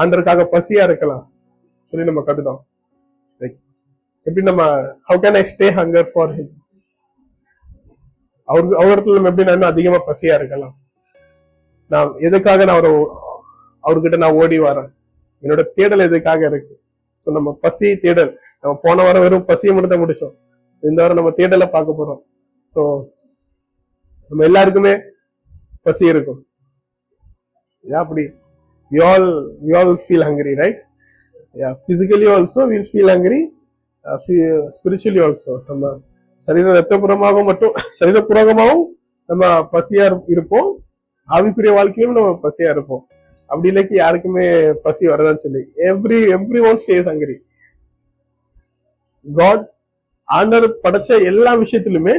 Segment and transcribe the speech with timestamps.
[0.00, 1.24] ஆண்டருக்காக பசியா இருக்கலாம்.
[1.90, 2.60] சொல்லி நம்ம கத்துட்டோம்.
[3.40, 3.56] லைக்
[4.26, 4.62] எப்படி நம்ம
[5.08, 6.52] how can I stay hunger for him
[8.48, 10.74] அவருக்கு அவர் இடத்துல நம்ம எப்படி நான் இன்னும் அதிகமா பசியா இருக்கலாம்.
[11.92, 12.90] நான் எதுக்காக நான் அவரை
[13.84, 14.90] அவர்கிட்ட நான் ஓடி வரேன்?
[15.42, 16.74] என்னோட தேடல் எதுக்காக இருக்கு?
[17.22, 18.30] ஸோ நம்ம பசி தேடல்
[18.62, 20.34] நம்ம போன வாரம் வெறும் பசியை மட்டும் தான் முடிச்சோம்.
[20.76, 22.20] ஸோ இந்த வாரம் நம்ம தேடலை பார்க்க போறோம்.
[22.74, 22.82] ஸோ
[24.30, 24.94] நம்ம எல்லாருக்குமே
[25.86, 26.40] பசி இருக்கும்.
[27.84, 28.24] ஏன் அப்படி?
[28.94, 29.26] We all
[29.66, 30.78] we all feel hungry right?
[31.56, 33.42] Yeah physically also we'll feel hungry.
[34.04, 34.18] Uh,
[34.78, 35.52] spiritually also.
[35.66, 35.92] நம்ம
[36.36, 38.82] சரீர ரத்தபுறமாகவும் மட்டும் சரீரபூர்வமாகவும்
[39.26, 40.68] நம்ம பசியா இருப்போம்.
[41.28, 43.08] ஆவிக்குரிய வாழ்க்கையிலும் நம்ம பசியா இருப்போம்.
[43.46, 45.62] அப்படி இல்லைக்கு யாருக்குமே பசி வரதான்னு சொல்லி.
[45.90, 47.36] Every every one stays hungry
[49.26, 49.64] God
[50.28, 52.14] ஆண்டர் படைச்ச எல்லா விஷயத்திலுமே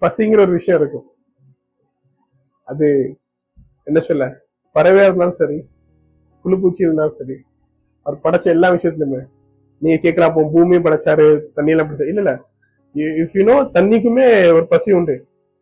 [0.00, 1.06] பசிங்கிற ஒரு விஷயம் இருக்கும்.
[2.62, 2.88] அது
[3.84, 4.45] என்ன சொல்ல?
[4.76, 5.58] பறவையா இருந்தாலும் சரி
[6.44, 7.36] புழுப்பூச்சி இருந்தாலும் சரி
[8.06, 9.22] அவர் படைச்ச எல்லா விஷயத்துலயுமே
[9.82, 11.24] நீங்க கேட்கலாம் அப்போ பூமியும் படைச்சாரு
[11.56, 12.10] தண்ணியெல்லாம் படைச்சாரு.
[12.12, 12.34] இல்ல இல்ல.
[13.22, 14.26] இஃப் நோ தண்ணிக்குமே
[14.58, 15.16] ஒரு பசி உண்டு.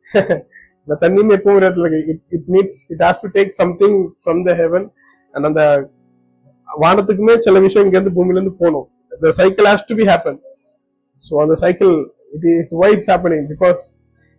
[0.84, 1.88] இந்த தண்ணியுமே எப்பவும் ஒரு இடத்துல
[2.36, 4.86] it needs it has to take something from the heaven
[5.34, 5.62] and அந்த
[6.68, 8.86] வானத்துக்குமே சில விஷயம் இங்க இருந்து பூமியில இருந்து போகணும்.
[9.22, 10.38] The cycle has to be happen
[11.24, 11.92] so அந்த cycle
[12.36, 13.82] it is why it's happening because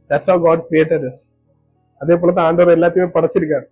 [0.10, 1.08] that's how God created
[2.02, 3.66] அதே போல தான் ஆண்டவர் எல்லாத்தையுமே படைச்சிருக்காரு.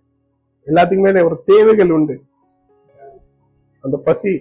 [0.66, 2.14] எல்லாத்துக்குமே ஒரு தேவைகள் உண்டு.
[3.84, 4.32] அந்த பசி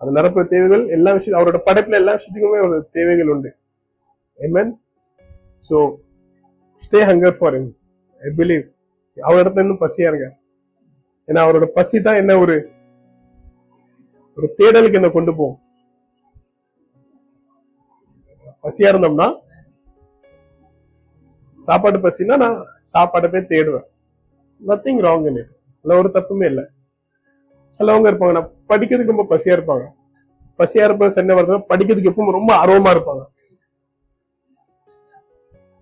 [0.00, 3.50] அந்த நிரப்புற தேவைகள் எல்லா விஷயம் அவரோட படைப்புல எல்லா விஷயத்துக்குமே ஒரு தேவைகள் உண்டு.
[4.38, 4.72] Amen
[5.68, 5.76] so
[6.80, 7.66] stay hunger for him.
[8.22, 8.64] I believe
[9.16, 10.28] அவரிடத்துல இன்னும் பசியா இருங்க.
[11.28, 12.54] ஏன்னா அவரோட பசி தான் என்ன ஒரு
[14.38, 15.58] ஒரு தேடலுக்கு என்ன கொண்டு போகும்.
[18.64, 19.28] பசியா இருந்தோம்னா
[21.68, 22.58] சாப்பாடு பசினா நான்
[22.92, 23.86] சாப்பாடை போய் தேடுவேன்.
[24.62, 25.52] நத்திங் ராங் இன் இட்
[25.82, 26.64] அதில் ஒரு தப்புமே இல்லை.
[27.78, 28.32] சிலவங்க இருப்பாங்க.
[28.32, 29.86] நான் படிக்கிறதுக்கு ரொம்ப பசியா இருப்பாங்க.
[30.58, 33.38] பசியா இருப்ப சென்னை வரதுனா படிக்கிறதுக்கு எப்பவும் ரொம்ப ஆர்வமா இருப்பாங்க.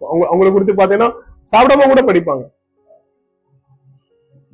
[0.00, 1.12] அவங்க அவங்களை குறித்து பாத்தீங்கன்னா
[1.56, 2.50] சாப்பிடாம கூட படிப்பாங்க.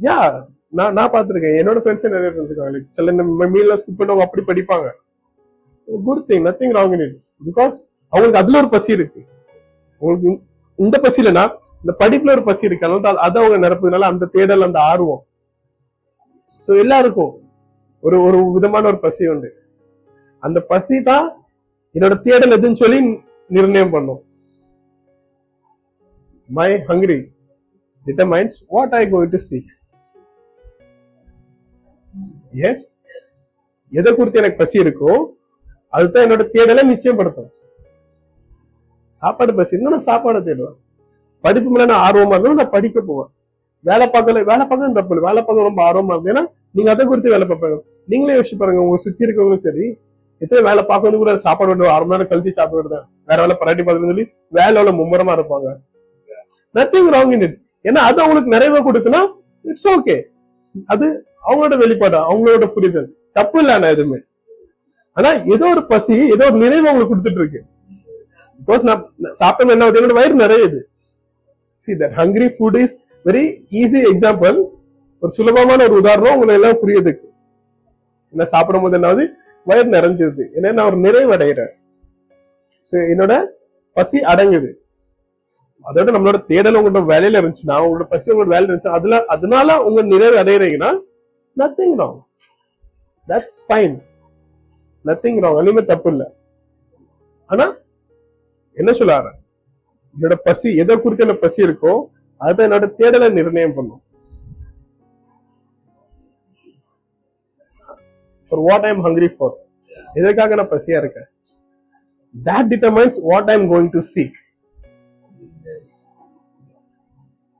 [0.01, 1.59] யா நான் நான் பார்த்திருக்கேன்.
[1.63, 2.81] என்னோட ஃப்ரெண்ட்ஸே நிறைய இருக்காங்க.
[2.91, 4.91] சில மீல்லாம் ஸ்கிப் பண்ணவங்க அப்படி படிப்பாங்க.
[6.05, 7.75] Good thing nothing wrong in it because
[8.09, 9.25] அவங்களுக்கு அதுல ஒரு பசி இருக்கு.
[9.99, 10.43] உங்களுக்கு
[10.77, 12.87] இந்த- பசி இல்லைன்னா இந்த படிப்புல ஒரு பசி இருக்கு.
[12.87, 15.27] அதனால அதை அவங்க நிரப்புறதுனால அந்த தேடல் அந்த ஆர்வம்
[16.65, 17.33] சோ எல்லாருக்கும்
[18.07, 19.51] ஒரு ஒரு விதமான ஒரு பசி உண்டு.
[20.43, 21.27] அந்த பசி தான்
[21.95, 22.99] என்னோட தேடல் எதுன்னு சொல்லி
[23.51, 24.23] நிர்ணயம் பண்ணும்.
[26.49, 27.19] My hungry
[28.07, 29.71] determines what I going to seek
[32.71, 32.87] yes
[33.93, 35.13] எதை குறித்து எனக்கு பசி இருக்கோ
[35.97, 37.51] அதுதான் என்னோட தேடலை நிச்சயப்படுத்தும்.
[39.23, 39.75] சாப்பாடு பசி.
[39.75, 40.77] இருந்தா நான் சாப்பாடு தேடுவேன்.
[41.45, 43.31] படிப்பு மேல நான் ஆர்வமா இருந்தாலும் நான் படிக்க போவேன்.
[43.89, 45.25] வேலை பார்க்கல வேலை பார்க்க தப்பு இல்லை.
[45.29, 46.33] வேலை பார்க்க ரொம்ப ஆர்வமா இருக்கு.
[46.33, 46.45] ஏன்னா
[46.77, 47.77] நீங்க அதை குறித்து வேலை பார்ப்பாங்க.
[48.13, 49.85] நீங்களே யோசிச்சு பாருங்க உங்க சுத்தி இருக்கவங்களும் சரி
[50.45, 54.11] எத்தனை வேலை பார்க்கறது கூட சாப்பாடு வேண்டும் அரை மணி நேரம் கழிச்சு சாப்பிடுறது வேற வேலை பராட்டி பார்க்கறது
[54.13, 54.25] சொல்லி
[54.59, 55.69] வேலையோட மும்முரமா இருப்பாங்க.
[56.75, 57.57] நத்திங் ராங் இன் இட்
[57.89, 59.29] ஏன்னா அது அவங்களுக்கு நிறைவே கொடுக்கணும்
[59.71, 60.17] இட்ஸ் ஓகே
[60.93, 61.07] அது
[61.49, 63.09] அவங்களோட வெளிப்பாடு அவங்களோட புரிதல்.
[63.39, 64.19] தப்பு இல்ல ஆனா எதுவுமே.
[65.17, 67.61] ஆனா ஏதோ ஒரு பசி ஏதோ ஒரு நிறைவு அவங்களுக்கு கொடுத்துட்டு இருக்கு.
[68.61, 70.81] பிகாஸ் நான் நான் என்ன என்னோட வயிறு நிறையுது.
[71.85, 72.95] See that hungry food is
[73.27, 73.43] very
[73.81, 74.57] easy example
[75.23, 77.27] ஒரு சுலபமான ஒரு உதாரணம் உங்களை எல்லாம் புரியுதுக்கு
[78.35, 79.25] என்ன சாப்பிடும் போது என்னாவது
[79.67, 80.45] வயிறு நிறைஞ்சிருது.
[80.57, 81.73] ஏன்னா நான் ஒரு நிறைவடைகிறேன்.
[82.89, 83.35] ஸோ என்னோட
[83.97, 84.71] பசி அடங்குது.
[85.85, 88.97] அதோட நம்மளோட தேடல் உங்களோட வேலையில இருந்துச்சுன்னா உங்களோட பசி உங்களோட வேலையில இருந்துச்சு.
[88.99, 90.91] அதுல அதனால உங்க நிறைவு அடைகிறீங்கன்னா
[91.57, 92.19] nothing wrong
[93.29, 93.97] that's fine
[95.05, 96.29] nothing wrong அதுலயுமே தப்பு இல்லை.
[97.51, 97.67] ஆனா
[98.77, 99.21] என்ன சொல்ல
[100.17, 101.95] என்னோட பசி எதை குறித்து என்ன பசி இருக்கோ
[102.37, 104.03] அதுதான் என்னோட தேடலை நிர்ணயம் பண்ணும்.
[108.49, 109.55] For what I'm hungry for
[110.13, 111.29] எதற்காக நான் பசியா இருக்கேன்?
[112.45, 114.33] That determines what i'm going to seek.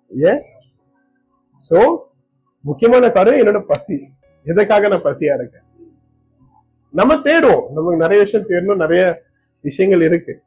[0.09, 0.57] Yes
[1.71, 1.99] so
[2.61, 4.09] முக்கியமான காரியம் என்னோட பசி.
[4.43, 5.63] எதுக்காக நான் பசியா இருக்கேன்?
[6.91, 7.69] நம்ம தேடுவோம்.
[7.69, 8.77] நமக்கு நிறைய விஷயம் தேடணும்.
[8.77, 9.23] நிறைய
[9.61, 10.43] விஷயங்கள் இருக்கு.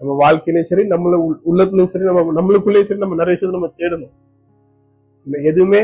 [0.00, 1.16] நம்ம வாழ்க்கையிலும் சரி நம்மள
[1.50, 4.12] உள்ளத்துலயும் சரி நம்ம நம்மளுக்குள்ளேயும் சரி நம்ம நிறைய விஷயத்தை நம்ம தேடணும்.
[5.50, 5.80] எதுவுமே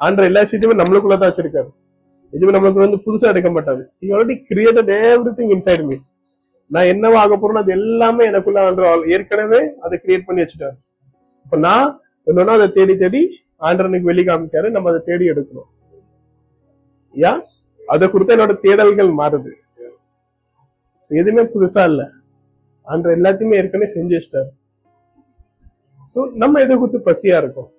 [0.00, 1.70] ஆண்ட எல்லா விஷயத்தையுமே நம்மளுக்குள்ளதான் வச்சிருக்காரு.
[2.32, 3.82] எதுவுமே நம்மளுக்கு வந்து புதுசா எடுக்க மாட்டாரு.
[4.12, 4.92] Already created
[5.40, 5.96] everything inside me
[6.66, 10.76] நான் என்னவா ஆக போறேன்னு அது எல்லாமே எனக்குள்ள ஆண்டு ஏற்கனவே அதை கிரியேட் பண்ணி வச்சுட்டாரு.
[11.44, 11.88] இப்ப நான்
[12.26, 13.22] என்னன்னா அதை தேடி தேடி
[13.68, 15.68] ஆண்டரனுக்கு வெளி காமிக்காரு நம்ம அதை தேடி எடுக்கணும்.
[17.14, 17.32] யா
[17.94, 19.52] அதை குறித்து என்னோட தேடல்கள் மாறுது.
[21.20, 22.02] எதுவுமே புதுசா இல்ல.
[22.92, 24.50] ஆண்டர் எல்லாத்தையுமே ஏற்கனவே செஞ்சு வச்சிட்டாரு.
[26.12, 27.70] சோ நம்ம எதை குறித்து பசியா இருக்கோம்?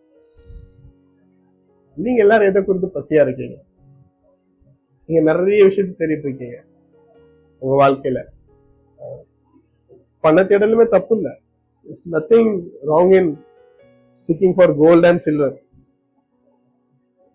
[1.98, 3.58] நீங்க எல்லாரும் எதை குறித்து பசியா இருக்கீங்க?
[5.10, 6.58] நீங்க நிறைய விஷயத்தை தேடிட்டு இருக்கீங்க.
[7.62, 8.20] உங்க வாழ்க்கையில.
[10.26, 11.30] பண தேடலுமே தப்பு இல்ல.
[12.16, 12.52] Nothing
[12.92, 13.32] wrong in
[14.24, 15.56] seeking for gold and silver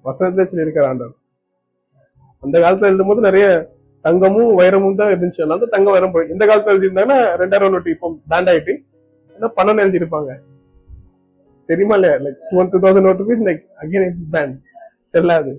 [0.04, 1.16] வசனத்தை சொல்லியிருக்கார் ஆண்டவர்.
[2.42, 3.46] அந்த காலத்துல எழுதும் போது நிறைய
[4.06, 5.40] தங்கமும் வைரமும் தான் இருந்துச்சு.
[5.42, 8.74] அதனால தங்க தங்கம் வைரம் போய் இந்த காலத்துல எழுதியிருந்தாங்கன்னா ரெண்டாயிரம் நோட்டு இப்போ பேண்ட் ஆயிட்டு
[9.36, 10.30] ஏன்னா பணம் எழுதியிருப்பாங்க.
[11.68, 12.16] தெரியுமா இல்லையா?
[12.24, 14.56] Like one two thousand note rupees like again it's banned
[15.12, 15.52] செல்லாது.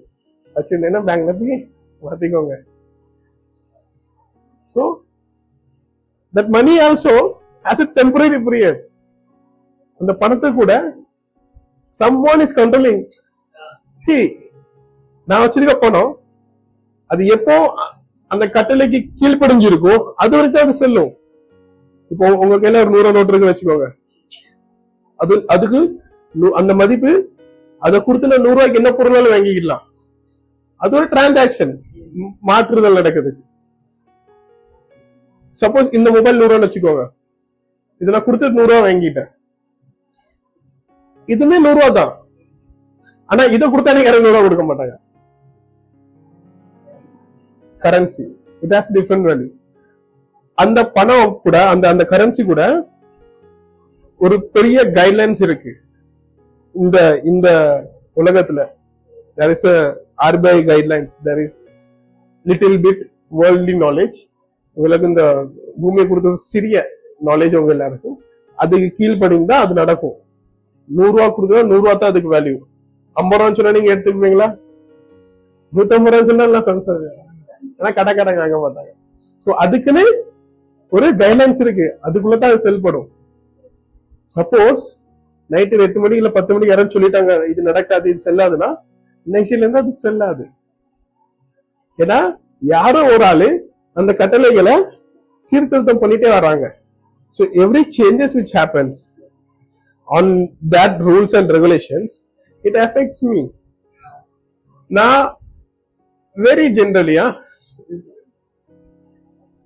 [0.55, 1.57] வச்சிருந்தேன்னா பேங்க்ல போய்
[2.01, 2.53] மாத்திக்கோங்க.
[4.73, 4.81] So
[6.33, 7.15] that money also
[7.65, 8.79] as a temporary period
[10.01, 10.71] அந்த பணத்தை கூட
[11.95, 13.03] some one is controlling
[14.03, 14.17] see
[15.27, 16.11] நான் வச்சிருக்க பணம்
[17.09, 17.55] அது எப்போ
[18.33, 21.11] அந்த கட்டளைக்கு கீழ்ப்படிஞ்சிருக்கும் அது வரைக்கும் அது செல்லும்.
[22.11, 23.87] இப்போ உங்க கையில ஒரு நூறு நோட்டு இருக்குன்னு வச்சுக்கோங்க.
[25.23, 25.79] அது அதுக்கு
[26.59, 27.11] அந்த மதிப்பு
[27.81, 29.83] அதை கொடுத்து நான் நூறு ரூபாய்க்கு என்ன பொருளாலும் வாங்கிக்கலாம்
[30.83, 31.73] அது ஒரு டிரான்சாக்ஷன்
[32.49, 33.31] மாற்றுதல் நடக்குது.
[35.61, 37.03] சப்போஸ் இந்த மொபைல் நூறு ரூபான்னு வச்சுக்கோங்க.
[38.01, 39.29] இது நான் கொடுத்து நூறு ரூபா வாங்கிட்டேன்.
[41.33, 42.13] இதுமே நூறு ரூபா தான்.
[43.29, 44.95] ஆனா இதை கொடுத்தா நீங்க இரநூறு ரூபா கொடுக்க மாட்டாங்க.
[47.87, 48.25] Currency
[48.63, 49.49] it has different value
[50.57, 52.61] அந்த பணம் கூட அந்த அந்த கரன்சி கூட
[54.21, 55.71] ஒரு பெரிய கைட்லைன்ஸ் இருக்கு.
[56.75, 56.97] இந்த
[57.31, 57.47] இந்த
[58.21, 58.61] உலகத்துல
[59.39, 59.75] there is a
[60.31, 61.13] RBI guidelines.
[61.25, 61.51] There is
[62.45, 62.99] little bit
[63.31, 63.75] worldly
[64.77, 65.23] உங்களுக்கு இந்த
[65.81, 66.75] பூமியை கொடுத்த ஒரு சிறிய
[67.27, 68.17] நாலேஜ் உங்க எல்லாருக்கும்.
[68.57, 70.17] அதுக்கு கீழ்ப்படிந்தா அது நடக்கும்.
[70.89, 72.55] நூறு ரூபா கொடுத்தா நூறு ரூபா தான் அதுக்கு வேல்யூ
[73.15, 74.47] ஐம்பது ரூபான்னு சொன்னா நீங்க எடுத்துக்குவீங்களா?
[75.73, 76.67] நூத்தம்பது ரூபான்னு சொன்னா எல்லாம்
[77.65, 78.91] ஏன்னா ஆனா கடைக்காரங்க வாங்க மாட்டாங்க.
[79.45, 80.03] ஸோ அதுக்குன்னு
[80.91, 81.87] ஒரு கைட்லைன்ஸ் இருக்கு.
[82.07, 83.07] அதுக்குள்ளதான் அது செயல்படும்.
[84.31, 84.83] சப்போஸ்
[85.49, 88.69] நைட்டு எட்டு மணிக்கு இல்லை பத்து மணிக்கு யாரும் சொல்லிட்டாங்க இது நடக்காது இது செல்லாதுன்னா
[89.25, 90.45] நெக்ஸ்ட்ல இருந்து அது செல்லாது.
[91.99, 92.19] ஏன்னா
[92.73, 93.49] யாரோ ஒரு ஆளு
[93.97, 94.75] அந்த கட்டளைகளை
[95.43, 96.65] சீர்திருத்தம் பண்ணிட்டே வராங்க.
[97.37, 98.99] So every changes which happens
[100.07, 100.31] on
[100.75, 102.13] that rules and regulations
[102.65, 103.41] it affects me
[104.91, 105.23] நான்
[106.37, 107.25] வெரி ஜென்ரலியா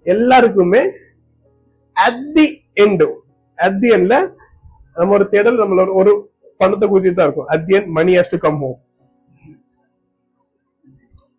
[0.06, 0.82] எல்லாருக்குமே
[1.96, 2.46] at the
[2.84, 3.04] end
[3.60, 4.16] at the எண்ட்ல
[5.00, 6.12] நம்ம ஒரு தேடல் நம்மளோட ஒரு
[6.60, 7.50] பணத்தை குறித்து தான் இருக்கும்.
[7.54, 8.80] At the end money has to come home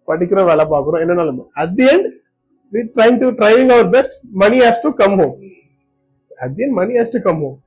[0.08, 1.02] படிக்கிறோம் வேலை பார்க்குறோம்.
[1.04, 2.08] என்னன்னாலும் at the end
[2.72, 5.34] we trying to trying our best money has to come home
[6.44, 7.58] at the end money has to come home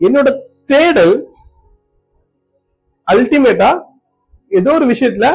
[0.00, 0.28] என்னோட
[0.72, 1.14] தேடல்
[3.08, 3.70] அல்டிமேட்டா
[4.52, 5.26] ஏதோ ஒரு விஷயத்துல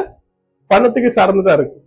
[0.70, 1.78] பணத்துக்கு சார்ந்ததா இருக்கு.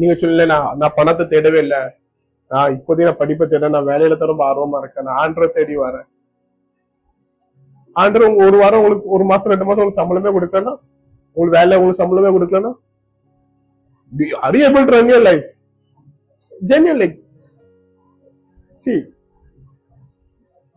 [0.00, 1.80] நீங்க சொல்லல நான் நான் பணத்தை தேடவே இல்லை.
[2.50, 5.06] நான் இப்போதைய நான் படிப்பை தேட நான் வேலையில தான் ரொம்ப ஆர்வமா இருக்கேன்.
[5.08, 6.06] நான் ஆண்டரை தேடி வரேன்.
[7.96, 10.74] ஆண்டர் உங்க ஒரு வாரம் உங்களுக்கு ஒரு மாசம் ரெண்டு மாசம் உங்களுக்கு சம்பளமே கொடுக்கலன்னா?
[11.36, 12.72] உங்களுக்கு வேலை உங்களுக்கு சம்பளமே கொடுக்கலன்னா?
[14.48, 15.46] அரியபிள் run your life
[16.72, 17.16] run like
[18.82, 18.92] see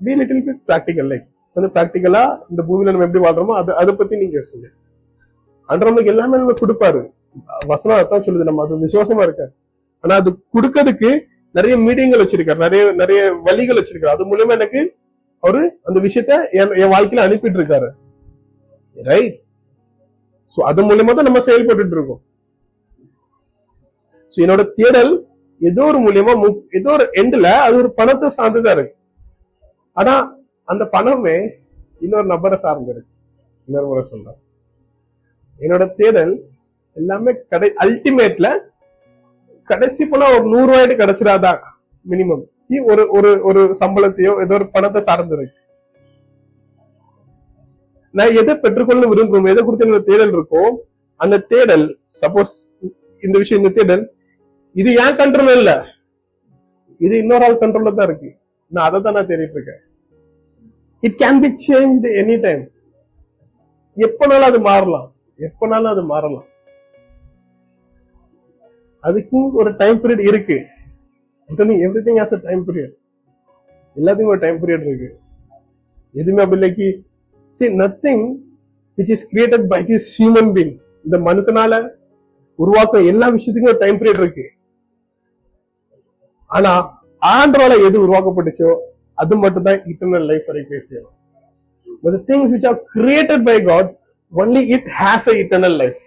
[0.02, 3.92] be little bit practical like வந்து கொஞ்சம் ப்ராக்டிக்கலா இந்த பூமியில நம்ம எப்படி வாழ்றோமோ அதை அதை
[4.00, 4.68] பத்தி நீங்க யோசிங்க.
[5.70, 7.02] அன்று எல்லாமே நம்ம கொடுப்பாரு.
[7.66, 9.52] வசனம் அதான் சொல்லுது நம்ம அது விசுவாசமா இருக்க.
[10.00, 11.20] ஆனா அது கொடுக்கறதுக்கு
[11.54, 12.58] நிறைய மீடியங்கள் வச்சிருக்காரு.
[12.58, 14.06] நிறைய நிறைய வழிகள் வச்சிருக்காரு.
[14.06, 14.96] அது மூலயமா எனக்கு
[15.40, 17.90] அவரு அந்த விஷயத்த என் வாழ்க்கையில அனுப்பிட்டு இருக்காரு
[18.94, 19.42] ரைட்
[20.58, 22.22] சோ அது மூலியமா தான் நம்ம செயல்பட்டு இருக்கோம்.
[24.36, 25.28] சோ என்னோட தேடல்
[25.60, 28.96] ஏதோ ஒரு மூலியமா மு- ஏதோ ஒரு எண்ட்ல அது ஒரு பணத்தை சார்ந்துதான் இருக்கு.
[29.94, 31.50] ஆனா அந்த பணமே
[32.00, 33.10] இன்னொரு நபரை சார்ந்து இருக்கு.
[33.66, 34.38] இன்னொரு முறை சொல்றேன்.
[35.60, 36.44] என்னோட தேடல்
[37.00, 38.48] எல்லாமே கடை அல்டிமேட்ல
[39.68, 41.60] கடைசி போனா ஒரு நூறு ரூபாய்க்கு கிடைச்சிடாதான்
[42.06, 42.44] மினிமம்
[42.91, 45.58] ஒரு ஒரு ஒரு சம்பளத்தையோ ஏதோ ஒரு பணத்தை சார்ந்து இருக்கு
[48.13, 50.63] நான் எதை பெற்றுக்கொள்ள விரும்புறோம் எதை குறித்து என்னோட தேடல் இருக்கோ
[51.20, 51.86] அந்த தேடல்
[52.22, 52.53] சப்போஸ்
[53.22, 54.03] இந்த விஷயம் இந்த தேடல்
[54.75, 55.72] இது ஏன் கண்ட்ரோல் இல்ல?
[57.01, 58.29] இது இன்னொரு ஆள் கண்ட்ரோல்ல தான் இருக்கு.
[58.72, 59.82] நான் அதை தான் நான் தேடிட்டு இருக்கேன்.
[61.03, 62.63] It can be change any time
[63.98, 65.08] எப்பனாலும் அது மாறலாம்.
[65.39, 66.46] எப்பனாலும் அது மாறலாம்.
[69.08, 70.58] அதுக்கும் ஒரு டைம் பீரியட் இருக்கு.
[72.08, 72.94] Everything has a time period
[74.00, 75.10] எல்லாத்துக்கும் ஒரு டைம் பீரியட் இருக்கு.
[76.22, 76.88] எதுவுமே அப்படி இல்லைக்கு.
[77.58, 78.25] See nothing
[78.98, 80.74] which is created by this human being
[81.06, 81.82] இந்த மனுஷனால
[82.56, 84.48] உருவாக்க எல்லா விஷயத்துக்கும் ஒரு டைம் பீரியட் இருக்கு.
[86.58, 86.74] ஆனா
[87.36, 88.74] ஆண்டவால எது உருவாக்கப்பட்டுச்சோ
[89.24, 91.13] அது மட்டும் தான் இட்டர்னல் லைஃப் வரைக்கும் செய்யும்
[92.03, 93.86] But the things which are created by God,
[94.34, 95.98] only it has a eternal life.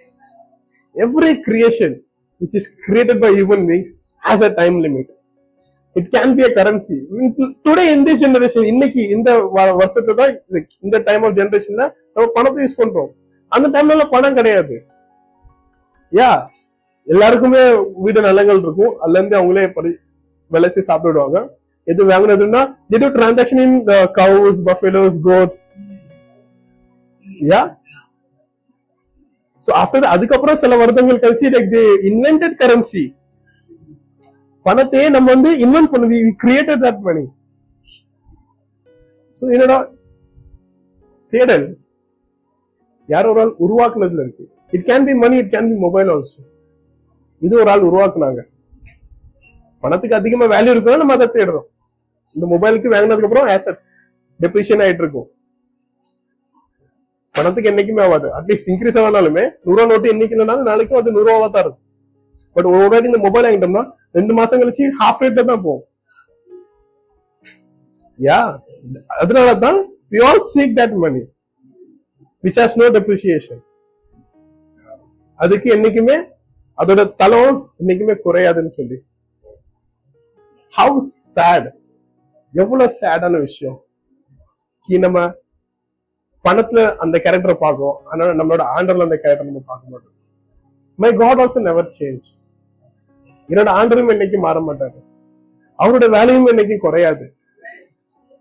[0.97, 1.91] Every creation
[2.43, 3.89] which is created by human beings
[4.25, 5.05] has a time limit.
[5.93, 7.05] It can be a currency
[7.65, 10.41] today இந்த generation இன்னைக்கு இந்த வ- வருஷத்தை தான்
[10.81, 13.09] இந்த- time of ஜெனரேஷன்ல நம்ம பணத்தை use பண்றோம்.
[13.49, 14.85] அந்த டைம்ல பணம் கிடையாது.
[16.13, 16.47] யா
[17.05, 18.99] எல்லாருக்குமே வீடு நிலங்கள் இருக்கும்.
[18.99, 19.97] அதுல இருந்து அவங்களே படி
[20.53, 21.59] விளைச்சி சாப்பிடுவாங்க.
[21.85, 25.69] எது வாங்கினதுன்னா they transaction in cows uh, goats
[27.41, 27.77] yeah?
[29.67, 33.05] So after அதுக்கப்புறம் சில வருடங்கள் கழிச்சு லைக் தி இன்வென்டட் கரன்சி
[34.67, 37.25] பணத்தையே நம்ம வந்து இன்வென்ட் பண்ணி கிரியேட்டட் தட் that money.
[39.55, 39.79] என்னடா?
[41.33, 41.67] தேடல்.
[43.07, 44.45] யார் ஒரு ஆள் உருவாக்குனதுல இருக்கு.
[44.71, 46.41] It can be money it can be mobile also
[47.39, 48.41] இது ஒரு ஆள் உருவாக்குனாங்க.
[49.81, 51.69] பணத்துக்கு அதிகமா வேல்யூ இருக்கணும் நம்ம அதை தேடுறோம்.
[52.35, 53.81] இந்த மொபைலுக்கு வாங்கினதுக்கு அப்புறம் ஆசட்
[54.43, 55.29] டெப்ரிஷியன் ஆயிட்டு இருக்கும்.
[57.35, 61.85] பணத்துக்கு என்னைக்குமே ஆகாது அட்லீஸ்ட் இன்க்ரீஸ் ஆனாலுமே நூறுவா நோட்டு என்னைக்கு இல்லைனாலும் நாளைக்கும் அது நூறுவா தான் இருக்கும்.
[62.57, 63.85] பட் ஒரு வாட்டி இந்த மொபைல் வாங்கிட்டோம்னா
[64.19, 65.87] ரெண்டு மாசம் கழிச்சு ஹாஃப் ரேட்ல தான் போகும்.
[68.27, 68.41] யா
[69.23, 69.79] அதனால தான்
[70.13, 71.23] we all seek that money
[72.45, 73.63] which has no depreciation
[75.41, 76.17] அதுக்கு என்னைக்குமே
[76.79, 78.99] அதோட தளம் என்னைக்குமே குறையாதுன்னு சொல்லி.
[80.75, 80.99] ஹவு
[81.35, 81.69] சேட்
[82.55, 83.79] எவ்வளவு சேடான விஷயம்.
[84.89, 85.19] கி நம்ம
[86.49, 90.13] பணத்துல அந்த கேரக்டரை பார்க்கும் ஆனா நம்மளோட ஆண்டர்ல அந்த கேரக்டர் நம்ம பார்க்க மாட்டோம்.
[90.97, 92.23] My God also never change
[93.49, 95.03] என்னோட ஆண்டரும் என்னைக்கு மாற மாட்டாரு?
[95.79, 97.35] அவரோட வேலையும் என்னைக்கு குறையாது?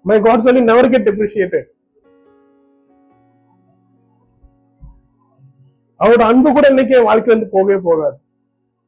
[0.04, 1.64] My God's value never get depreciated
[6.00, 8.18] அவரோட அன்பு கூட இன்னைக்கு என் வாழ்க்கையில இருந்து போகவே போகாது.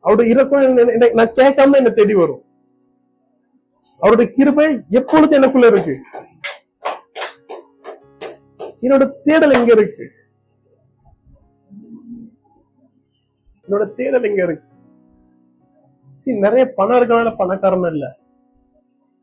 [0.04, 2.44] அவரோட இறக்கம் என்ன- நான் கேட்காம என்ன தேடி வரும்.
[4.00, 6.02] அவருடைய கிருபை எப்பொழுது எனக்குள்ள இருக்கு.
[8.84, 10.12] என்னோட தேடல் எங்க இருக்கு?
[13.68, 14.68] என்னோட தேடல் எங்க இருக்கு?
[16.26, 18.18] நிறைய பணம் இருக்கனால பணக்காரன் இல்ல.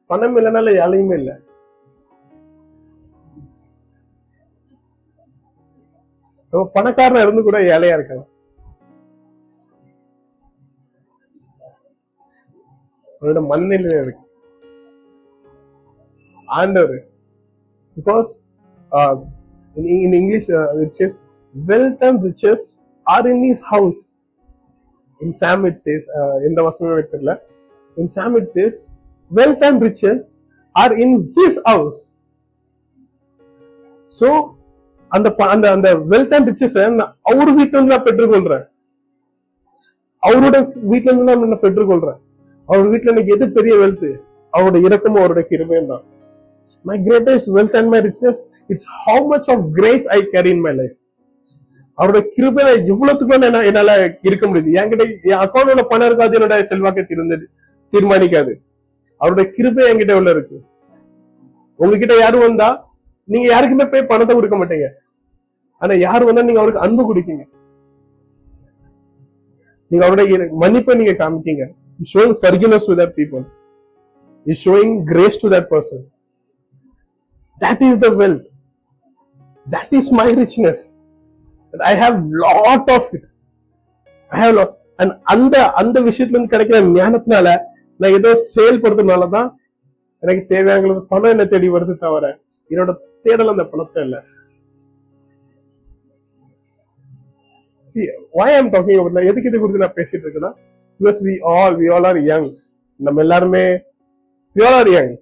[0.06, 1.40] பணம் இல்லைனால ஏழையுமே இல்ல.
[6.52, 8.28] நம்ம பணக்காரனா இருந்து கூட ஏழையா இருக்கலாம்.
[13.20, 14.24] அவரோட மண்ணில இருக்கு.
[16.44, 17.08] ஆண்டவர்.
[17.96, 18.30] Because
[19.76, 21.22] in, in English uh, it says
[21.66, 24.20] wealth and riches are in his house.
[25.22, 27.38] In Sam it says uh, in the வசனம்
[27.96, 28.86] in Sam it says
[29.30, 30.38] wealth and riches
[30.74, 32.12] are in his house.
[34.06, 34.58] So
[35.08, 38.68] அந்த அந்த அந்த wealth and riches அவர் வீட்டுல இருந்து நான் பெற்றுக்கொள்றேன்.
[40.26, 40.56] அவரோட
[40.90, 42.18] வீட்டுல இருந்து நான் பெற்றுக்கொள்றேன்?
[42.66, 44.20] அவர் வீட்டுல எனக்கு எது பெரிய வெல்த்
[44.52, 46.04] அவரோட இறக்கமும் அவரோட கிருமையும் தான்.
[46.82, 50.74] My greatest wealth and my richness it's how much of grace I carry in my
[50.74, 50.96] life
[51.98, 54.70] அவரோட கிருபை எவ்வளவுக்கு என்ன என்னால இருக்க முடியுது?
[54.80, 57.44] என்கிட்ட என் அக்கௌண்ட்ல பணம் இருக்காது என்னோட செல்வாக்கை இருந்தது
[57.92, 58.52] தீர்மானிக்காது.
[59.20, 60.58] அவரோட கிருபை என்கிட்ட உள்ள இருக்கு.
[61.76, 62.68] உங்ககிட்ட யாரும் வந்தா
[63.24, 64.88] நீங்க யாருக்குமே போய் பணத்தை கொடுக்க மாட்டீங்க.
[65.78, 67.44] ஆனா யாரு வந்தா நீங்க அவருக்கு அன்பு கொடுக்கீங்க.
[69.90, 70.22] நீங்க அவரோட
[70.62, 71.66] மன்னிப்பை நீங்க காமிக்கீங்க.
[72.12, 73.44] Showing forgiveness to that people
[74.44, 76.04] is showing grace to that person
[77.60, 78.46] That is the wealth.
[79.66, 80.96] That is my richness.
[81.74, 83.24] And I have lot of it.
[84.30, 84.70] I have lot.
[84.98, 87.48] And அந்த அந்த விஷயத்துல இருந்து கிடைக்கிற ஞானத்தினால
[88.00, 89.48] நான் ஏதோ செயல்படுறதுனால தான்
[90.22, 92.26] எனக்கு தேவையான பணம் என்ன தேடி வருது தவிர
[92.70, 94.18] என்னோட தேடல் அந்த பணத்தை இல்ல
[99.30, 100.52] எதுக்கு இது குறித்து நான் பேசிட்டு இருக்கேன்னா
[101.00, 102.48] because we all we all are young
[103.00, 103.64] நம்ம எல்லாருமே
[104.56, 105.12] we all are young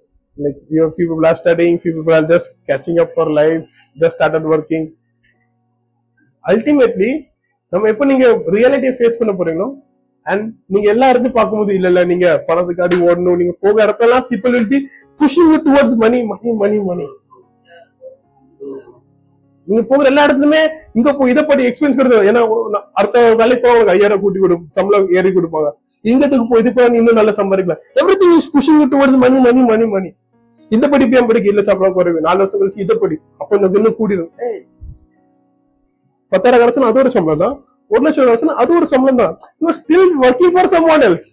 [0.43, 3.67] like you few people are studying few people are just catching up for life
[4.01, 4.85] just started working.
[6.43, 7.09] Ultimately
[7.73, 9.67] நம்ம எப்போ நீங்க ரியாலிட்டியை ஃபேஸ் பண்ண போறீங்களோ
[10.25, 14.69] அண்ட் நீங்க எல்லா இடத்தையும் பார்க்கும்போது இல்ல இல்ல நீங்க பணத்துக்காடி ஓடணும் நீங்க போக இடத்தெல்லாம் people will
[14.73, 14.79] be
[15.19, 17.07] pushing towards money money money money
[19.67, 20.61] நீங்க போகிற எல்லா இடத்துலயுமே
[20.97, 22.41] இங்க போ இதை படி எக்ஸ்பீரியன்ஸ் கொடுத்து ஏன்னா
[22.99, 25.69] அடுத்த வேலைக்கு போக உங்களுக்கு ஐயாயிரம் கூட்டி கொடு சம்பளம் ஏறி கொடுப்பாங்க.
[26.11, 27.81] இங்கத்துக்கு போய் இது போய் இன்னும் நல்லா சம்பாதிக்கலாம்.
[28.21, 30.09] Everything is pushing towards money money money money
[30.75, 33.15] இந்த படிப்பு என் படிக்க இல்ல சாப்பிட குறைவு நாலு வருஷம் கழிச்சு இதை படி.
[33.41, 34.31] அப்ப இந்த இன்னும் கூடிடும்
[36.31, 37.55] பத்தாயிரம் கிடைச்சா அது ஒரு சம்பளம் தான்.
[37.91, 39.35] ஒரு லட்சம் கிடைச்சா அது ஒரு சம்பளம் தான்.
[39.63, 41.29] You still working for someone else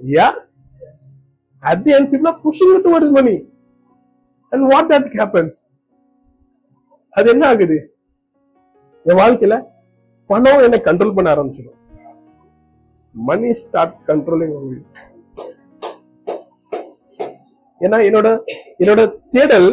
[0.00, 0.28] yeah
[1.62, 3.36] at the end people are pushing you towards money.
[4.52, 5.54] And what that happens?
[7.16, 7.78] அது என்ன ஆகுது?
[9.06, 9.56] என் வாழ்க்கையில
[10.30, 11.76] பணம் என்னை கண்ட்ரோல் பண்ண ஆரம்பிச்சிடும்.
[13.14, 14.54] மணி ஸ்டார்ட் கண்ட்ரோலிங்
[17.80, 18.28] ஏன்னா என்னோட
[18.78, 19.68] என்னோட தேடல்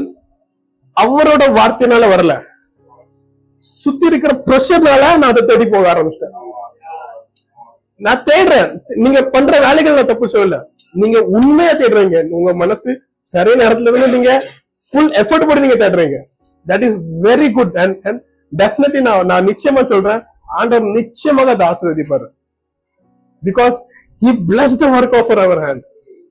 [1.02, 2.34] அவரோட வார்த்தையினால வரல.
[3.58, 6.36] சுத்தி இருக்கிற ப்ரெஷர்னால நான் அதை தேடி போக ஆரம்பிச்சிட்டேன்.
[8.06, 8.70] நான் தேடுறேன்.
[9.04, 10.58] நீங்க பண்ற வேலைகள் நான் தப்பு சொல்லல.
[10.92, 12.30] நீங்க உண்மையா தேடுறீங்க.
[12.30, 14.32] உங்க மனசு சரியான இடத்துல இருந்து நீங்க
[14.92, 16.18] ஃபுல் எஃபர்ட் போட்டு நீங்க தேடுறீங்க.
[16.68, 16.98] That is
[17.28, 18.22] very good and and
[18.58, 20.24] definitely நான் நான் நிச்சயமா சொல்றேன்.
[20.60, 22.28] ஆண்டவர் நிச்சயமாக அதை ஆசீர்வதிப்பாரு.
[23.46, 23.78] Because
[24.26, 25.84] he bless the work of our hand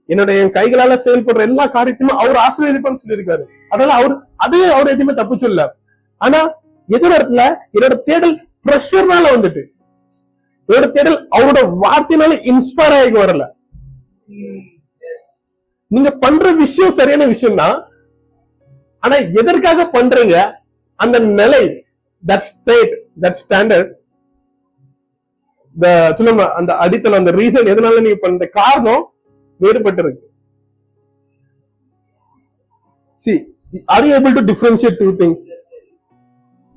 [0.08, 3.42] என்னுடைய கைகளால செயல்படுற எல்லா காரியத்தையும் அவர் ஆசீர்வதிப்பான்னு சொல்லியிருக்காரு.
[3.70, 5.62] அதனால அவர் அது அவர் எதுவுமே தப்பு சொல்ல
[6.20, 6.40] ஆனா
[6.88, 7.44] எதோட இடத்துல
[7.76, 8.34] என்னோட தேடல்
[8.66, 9.62] ப்ரெஷர்னால வந்துட்டு
[10.68, 13.44] என்னோட தேடல் அவரோட வார்த்தையினால இன்ஸ்பயர் ஆகி வரல.
[15.90, 17.76] நீங்க பண்ற விஷயம் சரியான விஷயம் தான்
[19.02, 20.36] ஆனா எதற்காக பண்றீங்க
[21.00, 21.64] அந்த நிலை
[22.24, 22.94] தட் ஸ்டேட்
[23.24, 23.90] தட் ஸ்டாண்டர்ட்
[26.18, 29.02] சொல்லுங்க அந்த அடித்தளம் அந்த ரீசன் எதனால நீங்க பண்ண காரணம்
[29.60, 30.22] வேறுபட்டு இருக்கு
[33.20, 33.36] see
[33.88, 35.38] are you able to differentiate two things?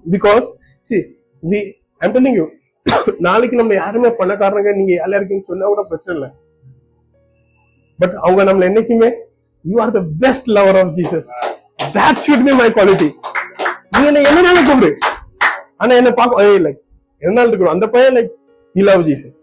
[0.05, 0.46] Because
[0.86, 1.01] see
[1.43, 1.60] we
[2.01, 2.46] i'm telling you
[3.25, 6.29] நாளைக்கு நம்ம யாருமே பணக்காரங்க நீங்க எல்லாருக்கும் சொன்னா கூட பிரச்சனை இல்லை.
[8.00, 9.10] பட் அவங்க நம்மள என்னைக்குமே
[9.65, 11.29] you are the best lover of Jesus
[11.96, 13.10] that should be my quality
[13.96, 14.91] நீ என்ன நாள் கூப்பிடு
[15.77, 16.79] ஆனா என்ன பார்க்க ஏய் லைக்
[17.24, 17.75] என்னால இருக்கணும்.
[17.75, 18.31] அந்த பையன் லைக்
[18.75, 19.39] ஹி லவ் ஜீசஸ்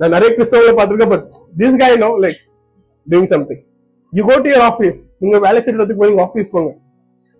[0.00, 1.26] நான் நிறைய கிறிஸ்தவங்களை பார்த்திருக்கேன் but
[1.62, 2.40] this guy no like
[3.12, 3.62] doing something
[4.12, 6.70] you go to your office நீங்க வேலை செய்யறதுக்கு போய் ஆஃபீஸ் போங்க.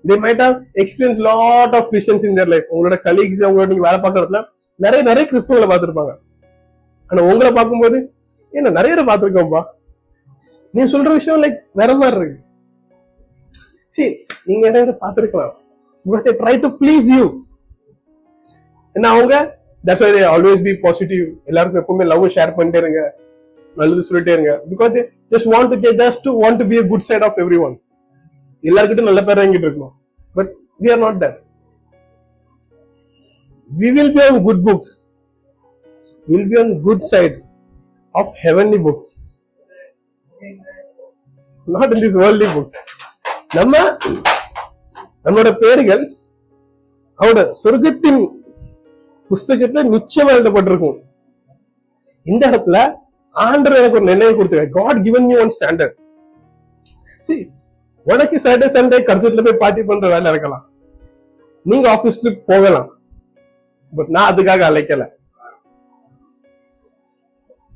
[0.04, 3.98] They might have experience lot of Christians in their life உங்களோட கலீக்ஸ் உங்களோட நீங்க வேலை
[4.04, 4.42] பார்க்குற இடத்துல
[4.86, 6.12] நிறைய நிறைய கிறிஸ்தவங்களை பார்த்துருப்பாங்க.
[7.10, 7.98] ஆனா உங்களை பார்க்கும்போது
[8.52, 9.62] என்ன நிறைய பேர் பார்த்துருக்கோம்ப்பா
[10.74, 12.40] நீ சொல்ற விஷயம் லைக் வேற மாதிரி இருக்கு.
[13.96, 14.08] சரி
[14.48, 15.54] நீங்க என்ன பார்த்துருக்கலாம்.
[16.06, 17.24] But try to please you
[18.96, 19.36] ஏன்னா அவங்க?
[19.86, 20.04] தட்ஸ்
[20.34, 23.00] ஆல்வேஸ் பி பாசிட்டிவ் எல்லாருக்கும் எப்பவுமே லவ் ஷேர் பண்ணிட்டே இருங்க.
[23.80, 24.52] நல்லது சொல்லிட்டே இருங்க.
[24.70, 24.94] Because
[25.32, 27.74] just want to just want to be a good side of everyone
[28.68, 29.94] எல்லாருக்கிட்டும் நல்ல பேர் வாங்கிட்டு இருக்கணும்.
[30.36, 30.50] But
[30.82, 31.38] we are not that
[33.70, 34.90] we will be on good books
[36.28, 37.36] will be on good side
[38.20, 39.12] of heavenly books
[41.66, 42.78] not in this worldly books
[43.58, 43.76] நம்ம
[45.24, 46.04] நம்மளோட பேர்கள்
[47.20, 48.20] அவரோட சொர்க்கத்தின்
[49.30, 50.98] புஸ்தகத்துல நிச்சயமா எழுதப்பட்டிருக்கும்.
[52.26, 52.78] இந்த இடத்துல
[53.36, 55.94] ஆண்டர் எனக்கு ஒரு நிர்ணயம் கொடுத்துருக்க God given you one standard
[57.24, 57.38] see
[58.06, 60.64] உனக்கு சாட்டர்டே சண்டே கர்ச்சத்துல போய் பார்ட்டி பண்ற வேலை இருக்கலாம்.
[61.66, 62.88] நீங்க ஆபீஸ்க்கு போகலாம்.
[63.92, 65.04] பட் நான் அதுக்காக அழைக்கல.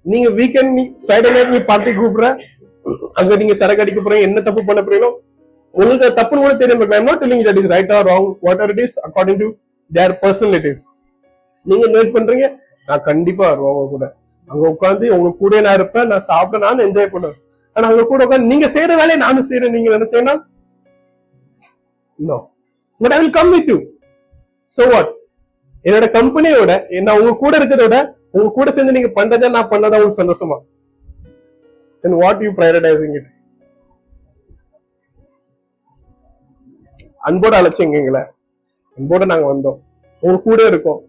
[0.07, 2.29] நீங்க வீக்கெண்ட் நீ ஃப்ரைடே நைட் நீ பார்ட்டி கூப்பிடுற
[3.21, 5.11] அங்க நீங்க சரக்கு அடிக்க போறீங்க என்ன தப்பு பண்ண போறீங்களோ
[5.75, 8.73] உங்களுக்கு தப்புன்னு கூட தெரியும் but I'm not telling that is right or wrong what are
[8.75, 9.49] it is according to
[9.91, 10.83] their personalities
[11.67, 12.47] நீங்க நோட் பண்றீங்க
[12.89, 14.05] நான் கண்டிப்பா வருவேன் கூட.
[14.51, 17.39] அங்க உட்காந்து உங்க கூட நான் இருப்பேன் நான் சாப்பிட நானும் என்ஜாய் பண்ணுவேன்.
[17.77, 20.35] ஆனா அவங்க கூட உட்காந்து நீங்க செய்யற வேலையை நானும் செய்யறேன் நீங்க நினைச்சேன்னா
[22.19, 22.39] no
[23.01, 23.79] but I will come with you
[24.73, 25.11] so what
[25.85, 26.73] என்னோட கம்பெனியோட
[27.07, 27.99] நான் உங்க கூட இருக்கிறத விட
[28.33, 30.57] உங்க கூட சேர்ந்து நீங்க பண்றதா நான் பண்ணதா உங்களுக்கு சந்தோஷமா?
[32.05, 33.31] Then what you prioritising it
[37.29, 38.23] அன்போட அழைச்சிங்க எங்களை
[38.99, 39.79] அன்போட நாங்க வந்தோம்.
[40.23, 41.01] உங்க கூட இருக்கோம்.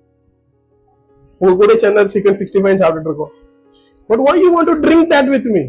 [1.40, 3.32] உங்க கூட சேர்ந்து சிக்கன் சிக்ஸ்டி ஃபைவ் சாப்பிட்டுட்டு இருக்கோம்
[4.10, 5.62] but why you want to drink that with me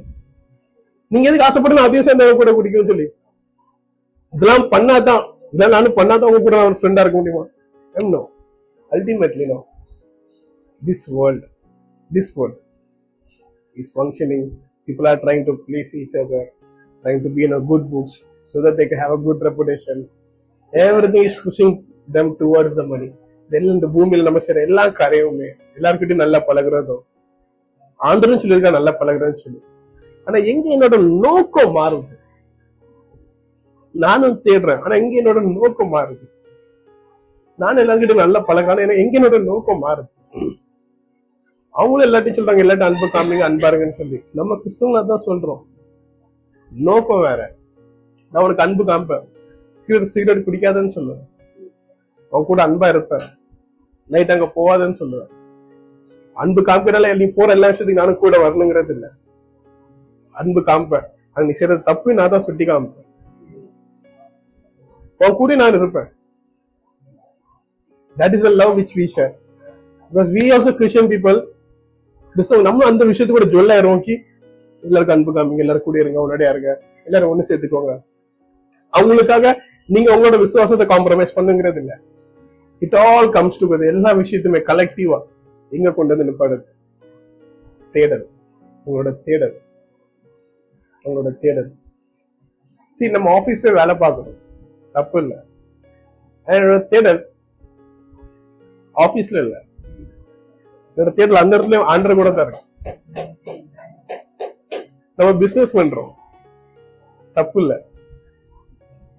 [1.11, 3.07] நீங்க எதுக்கு ஆசைப்பட்டு நான் அதையும் சேர்ந்து கூட குடிக்கணும்னு சொல்லி
[4.33, 7.45] இதெல்லாம் பண்ணாதான் இதெல்லாம் நானும் பண்ணாதான் உங்க கூட நான் ஃப்ரெண்டா இருக்க முடியுமா
[7.95, 8.23] no
[8.91, 9.57] ultimately no
[10.81, 11.41] this world
[12.11, 12.57] this world
[13.77, 14.43] is functioning
[14.87, 16.41] people are trying to please each other
[17.03, 18.13] trying to be in a good books
[18.47, 19.97] so that they can have a good reputation
[20.73, 21.71] everything is pushing
[22.07, 23.09] them towards the money
[23.52, 27.02] இதெல்லாம் இந்த பூமியில நம்ம செய்யற எல்லா காரியமுமே எல்லாருக்கிட்டையும் நல்லா பழகுறதும்
[28.08, 29.58] ஆண்டரும் சொல்லியிருக்கா நல்லா பழகுறேன்னு சொல்லி.
[30.26, 32.14] ஆனா எங்க என்னோட நோக்கம் மாறுது.
[34.04, 36.24] நானும் தேடுறேன் ஆனா எங்க என்னோட நோக்கம் மாறுது.
[37.62, 40.10] நான் எல்லாருக்கிட்டையும் நல்லா பழகான ஏன்னா எங்க என்னோட நோக்கம் மாறுது.
[41.80, 44.18] அவங்களும் எல்லாத்தையும் சொல்றாங்க எல்லாத்தையும் அன்பு காமிங்க அன்பாருங்கன்னு சொல்லி.
[44.38, 45.62] நம்ம கிறிஸ்தவங்களா தான் சொல்றோம்.
[46.72, 47.40] நோக்கம் வேற.
[48.32, 49.26] நான் உனக்கு அன்பு காமிப்பேன்.
[49.80, 51.22] சிகரெட் சிகரெட் குடிக்காதன்னு சொல்லுவேன்.
[52.32, 53.26] அவன் கூட அன்பா இருப்பேன்.
[54.12, 55.30] நைட் அங்க போவாதன்னு சொல்லுவேன்.
[56.36, 59.06] அன்பு காமிக்கிறனால நீ போற எல்லா விஷயத்துக்கு நானும் கூட வரணுங்கிறது இல்ல.
[60.40, 61.06] அன்பு காமிப்பேன்.
[61.32, 63.08] ஆனா நீ செய்யறது தப்பு நான் தான் சுட்டி காமிப்பேன்.
[65.20, 66.08] உன் கூட நான் இருப்பேன்.
[68.16, 69.32] That is a love which we share
[70.12, 71.38] because we also Christian people
[72.34, 74.14] கிறிஸ்தவ நம்ம அந்த விஷயத்து கூட ஜொல்லாயிரம் நோக்கி
[74.82, 76.70] எல்லாருக்கும் அன்பு காமிங்க எல்லாரும் கூட இருங்க உன்னடியா இருங்க
[77.06, 77.92] எல்லாரும் ஒண்ணு சேர்த்துக்கோங்க.
[78.92, 79.52] அவங்களுக்காக
[79.94, 81.92] நீங்க உங்களோட விசுவாசத்தை காம்ப்ரமைஸ் பண்ணுங்கிறது இல்ல.
[82.82, 85.18] இட் ஆல் கம்ஸ் டு எல்லா விஷயத்துமே கலெக்டிவா
[85.70, 86.62] எங்க கொண்டு வந்து நிப்பாடுது
[87.92, 88.28] தேடல்.
[88.86, 89.60] உங்களோட தேடல்.
[91.04, 91.72] உங்களோட தேடல்.
[92.90, 94.38] சரி நம்ம ஆபீஸ் போய் வேலை பார்க்கணும்.
[94.92, 95.42] தப்பு இல்ல.
[96.46, 97.32] என்னோட தேடல்
[98.94, 99.62] ஆபீஸ்ல இல்ல.
[100.96, 102.62] என்னோட தேடல் அந்த இடத்துல ஆண்டர் கூட தர
[105.16, 106.10] நம்ம பிசினஸ் பண்றோம்.
[107.32, 107.82] தப்பு இல்ல.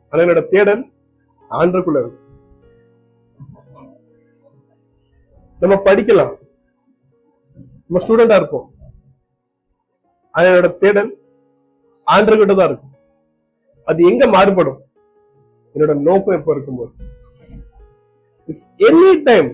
[0.10, 0.92] ஆனா என்னோட தேடல்
[1.50, 2.23] ஆண்டருக்குள்ள இருக்கு.
[5.64, 6.32] நம்ம படிக்கலாம்.
[7.86, 8.66] நம்ம ஸ்டூடெண்டா இருப்போம்.
[10.36, 11.12] அதனோட என்னோட தேடல்
[12.08, 12.94] ஆண்டர்கிட்ட தான் இருக்கும்.
[13.90, 14.80] அது எங்க மாறுபடும்?
[15.76, 16.92] என்னோட நோக்கம் எப்ப இருக்கும்போது?
[18.88, 19.50] எனி டைம்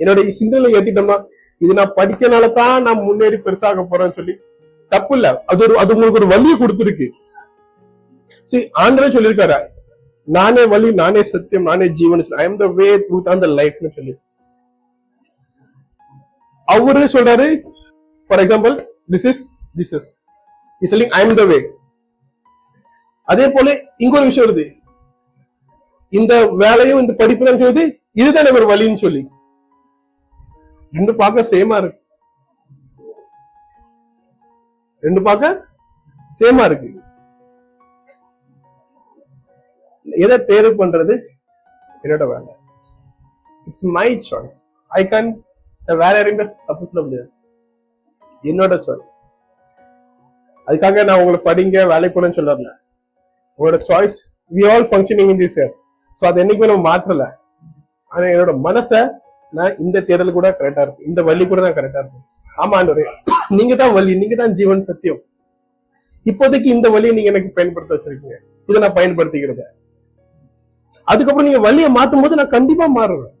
[0.00, 1.16] என்னோட சிந்தனை ஏத்திட்டோம்னா
[1.60, 4.34] இது நான் படிக்கனால தான் நான் முன்னேறி பெருசாக போறேன்னு சொல்லி
[4.92, 5.28] தப்பு இல்ல.
[5.50, 7.08] அது ஒரு அது உங்களுக்கு ஒரு வழியை கொடுத்துருக்கு.
[8.50, 9.58] சரி ஆண்டரே சொல்லியிருக்காரு.
[10.36, 12.24] நானே வழி நானே சத்தியம் நானே ஜீவன்.
[12.42, 14.14] ஐ எம் த வே த்ரூ அந்த லைஃப்னு சொல்லி.
[16.74, 17.46] அவரு சொல்றாரு
[18.30, 18.74] for example
[19.12, 19.42] this is
[19.78, 20.08] this is
[20.82, 21.58] is சொல்லிங் I am the way
[23.32, 23.68] அதே போல
[24.04, 24.66] இங்க ஒரு விஷயம் வருது.
[26.18, 27.82] இந்த வேலையும் இந்த படிப்பு தான் சொல்லுது
[28.20, 29.22] இதுதான் ஒரு வழின்னு சொல்லி.
[30.92, 31.98] ரெண்டு பார்க்க சேமா இருக்கு.
[35.06, 35.50] ரெண்டு பார்க்க
[36.38, 36.88] சேமா இருக்கு.
[40.24, 41.14] எதை தேர்வு பண்றது?
[42.04, 42.52] என்னோட வேலை.
[43.66, 44.58] It's my choice
[45.00, 45.30] I can
[46.02, 47.28] வேற யாரையும் தப்பு சொல்ல முடியாது.
[48.44, 49.14] என்னோட சாய்ஸ்
[50.68, 52.72] அதுக்காக நான் உங்களை படிங்க வேலைக்கு போனேன்னு சொல்லல
[53.58, 54.16] உங்களோட choice
[54.50, 55.72] we all functioning in this year
[56.18, 57.24] so அது என்னைக்குமே நம்ம மாற்றல.
[58.10, 59.00] ஆனா என்னோட மனசை
[59.52, 62.24] நான் இந்த தேடல் கூட கரெக்டா இருக்கும் இந்த வழி கூட நான் கரெக்டா இருக்கும்
[62.62, 63.04] ஆமா ஆண்டவரே.
[63.58, 65.20] நீங்க தான் வழி நீங்க தான் ஜீவன் சத்தியம்.
[66.26, 68.36] இப்போதைக்கு இந்த வழியை நீங்க எனக்கு பயன்படுத்த வச்சிருக்கீங்க.
[68.68, 69.64] இதை நான் பயன்படுத்திக்கிறத
[71.08, 73.34] அதுக்கப்புறம் நீங்க வழியை மாத்தும் போது நான் கண்டிப்பா மாறுவேன்.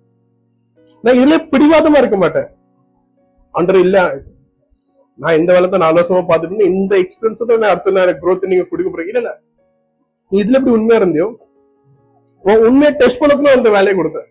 [1.04, 2.48] நான் இதுல பிடிவாதமா இருக்க மாட்டேன்.
[3.54, 3.98] அண்டர் இல்ல.
[5.18, 8.64] நான் இந்த வேலை நான் நாலு வருஷமா பார்த்துட்டு இந்த எக்ஸ்பீரியன்ஸ் தான் நான் அடுத்த நான் க்ரோத் நீங்க
[8.64, 9.12] கொடுக்க போறீங்க.
[9.14, 9.30] இல்ல
[10.32, 11.26] நீ இதுல எப்படி உண்மையா இருந்தியோ
[12.44, 14.28] உன் உண்மையை டெஸ்ட் பண்ணதுல அந்த வேலையை கொடுத்தேன்.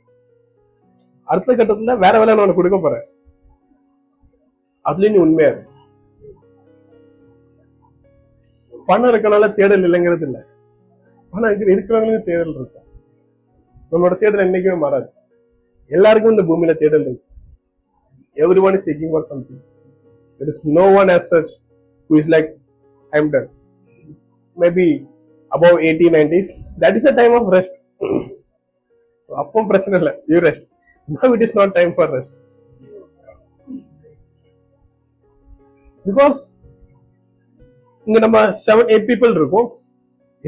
[1.28, 3.06] அடுத்த கட்டத்துல வேற வேலை நான் உனக்கு கொடுக்க போறேன்.
[4.86, 5.64] அதுலயும் நீ உண்மையா இரு.
[8.88, 10.38] பணம் இருக்கனால தேடல் இல்லைங்கிறது இல்ல.
[11.34, 12.84] பணம் இருக்கிறவங்களுக்கு தேடல் இருக்கும்
[13.92, 15.08] நம்மளோட தேடல் என்னைக்குமே மாறாது.
[15.96, 17.26] எல்லாருக்கும் இந்த பூமியில தேடல் இருக்கு.
[18.68, 19.62] Everyone is seeking for something
[20.40, 21.52] there is no one as such
[22.10, 22.50] who is like
[23.14, 23.48] i'm done.
[24.58, 24.86] Maybe
[25.52, 26.50] above 80 90s
[26.82, 27.76] that is a time of rest.
[29.30, 30.14] So, அப்போ பிரச்சனை இல்லை.
[30.32, 30.66] You rest
[31.08, 32.36] now it is not time for rest
[36.06, 36.40] because
[38.08, 39.68] இங்க நம்ம seven eight people இருக்கும்.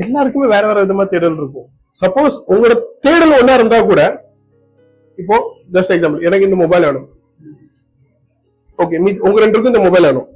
[0.03, 1.67] எல்லாருக்குமே வேற வேற விதமா தேடல் இருக்கும்.
[2.01, 2.75] சப்போஸ் உங்களோட
[3.07, 4.01] தேடல் ஒன்னா இருந்தா கூட
[5.19, 5.35] இப்போ
[5.73, 7.07] ஜஸ்ட் எக்ஸாம்பிள் எனக்கு இந்த மொபைல் வேணும்.
[8.79, 10.27] ஓகே மீ உங்க ரெண்டு இந்த மொபைல் வேணும்.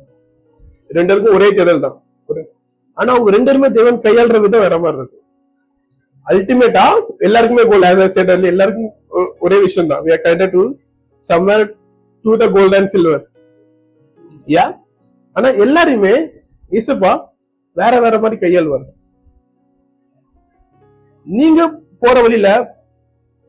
[0.90, 1.98] ரெண்டு பேருக்கும் ஒரே தேடல் தான்.
[2.30, 2.48] ஒரு-
[2.98, 5.20] ஆனா அவங்க ரெண்டு பேருமே தேவன் கையாளுற விதம் வேற மாதிரி இருக்கு.
[6.28, 6.84] அல்டிமேட்டா
[7.20, 8.92] எல்லாருக்குமே கோல் ஆஸ் ஸ்டேட்டர்ல எல்லாருக்கும்
[9.40, 10.04] ஒரே விஷயம் தான்.
[10.06, 10.64] We are connected to
[11.26, 11.66] somewhere
[12.26, 13.24] to the gold and silver
[14.48, 14.66] yeah
[15.36, 16.14] ஆனா எல்லாரையுமே
[16.72, 17.12] இசப்பா
[17.78, 18.86] வேற வேற மாதிரி கையாளுவார்
[21.28, 21.62] நீங்க
[22.00, 22.48] போற வழியில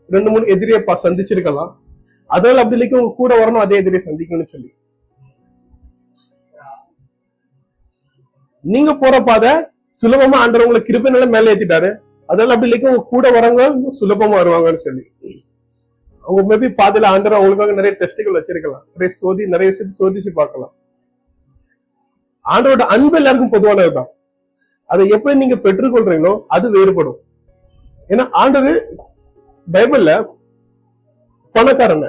[0.08, 1.72] ரெண்டு மூணு எதிரியை சந்திச்சிருக்கலாம்.
[2.26, 4.70] அதனால அப்படி இல்லைக்கு உங்க கூட வரணும் அதே எதிரியை சந்திக்கணும்னு சொல்லி.
[8.60, 9.50] நீங்க போற பாதை
[10.02, 11.90] சுலபமா ஆண்டவங்களை கிருப்பினால மேல ஏத்திட்டாரு.
[12.26, 13.64] அதனால அப்படி இல்லைக்கு உங்க கூட வரவங்க
[14.00, 15.04] சுலபமா வருவாங்கன்னு சொல்லி.
[16.24, 18.84] அவங்க மேபி பாதையில ஆண்டவர் அவங்களுக்காக நிறைய டெஸ்டுகள் வச்சிருக்கலாம்.
[18.92, 20.72] நிறைய சோதி நிறைய விஷயத்தை சோதிச்சு பார்க்கலாம்.
[22.44, 24.10] ஆண்டவரோட அன்பு எல்லாருக்கும் பொதுவானதுதான்.
[24.90, 27.18] அதை எப்படி நீங்க பெற்றுக்கொள்றீங்களோ அது வேறுபடும்.
[28.08, 28.78] ஏன்னா ஆண்டவர்
[29.72, 30.12] பைபிள்ல
[31.54, 32.06] பணக்காரங்க.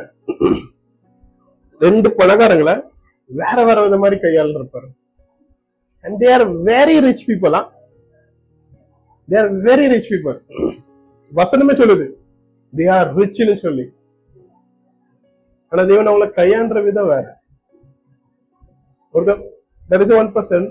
[1.81, 2.75] ரெண்டு பணக்காரங்களை
[3.29, 4.89] வேற வேற வித மாதிரி கையாள இருப்பாரு
[6.05, 7.61] and they are very rich பீப்புளா
[9.29, 10.39] they are very rich people
[11.31, 12.07] வசனமே சொல்லுது
[12.73, 13.85] தே ஆர் ரிச்னு சொல்லி.
[15.71, 17.25] ஆனா தேவன் அவங்கள கையாண்ட விதம் வேற.
[19.13, 19.41] ஒருத்தர்
[19.89, 20.67] there இஸ் ஒன் பர்சன்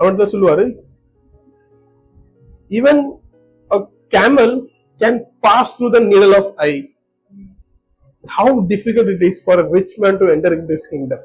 [0.00, 0.64] அவர்தான் சொல்லுவாரு
[2.78, 3.00] even
[4.14, 4.54] camel
[5.02, 6.80] can pass through the needle of eye.
[8.24, 11.20] How difficult it is for a rich man to enter into his kingdom.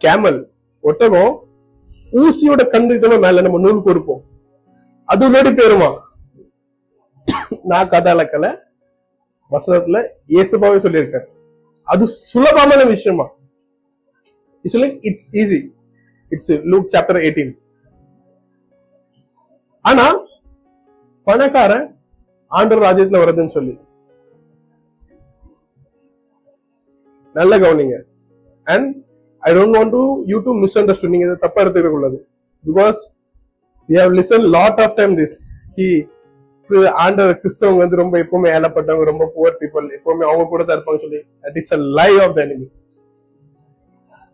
[0.00, 0.36] Camel
[0.84, 1.32] ஒட்டகம்
[2.22, 4.20] ஊசியோட கண்டுக்கிட்டோம் மேல நம்ம நூல் கொடுப்போம்.
[5.08, 5.88] அது உள்ளோடி பேருமா?
[7.70, 8.46] நான் கதாலக்கல
[9.50, 9.98] வசனத்துல
[10.34, 11.26] இயேசுபாவே சொல்லியிருக்கேன்
[11.88, 13.26] அது சுலபமான விஷயமா?
[14.64, 14.76] It's
[15.08, 15.60] it's easy
[16.32, 17.52] it's Luke chapter eighteen
[19.84, 20.06] ஆனா
[21.26, 21.86] பணக்காரன்
[22.52, 23.74] ஆண்டவர் ராஜ்யத்துல வருதுன்னு சொல்லி.
[27.38, 27.96] நல்ல கவனிங்க.
[28.66, 28.90] And
[29.42, 32.18] I don't want to you to misunderstood நீங்க இதை தப்பா எடுத்துக்க கூடாது.
[32.68, 33.00] Because
[33.88, 35.34] we have listen lot of time this
[35.78, 35.88] he
[37.04, 41.20] ஆண்டவர் கிறிஸ்தவங்க வந்து ரொம்ப எப்பவுமே ஏழப்பட்டவங்க ரொம்ப புவர் பீப்புள் எப்பவுமே அவங்க கூட தான் இருப்பாங்க சொல்லி.
[41.44, 42.66] That is a lie of the enemy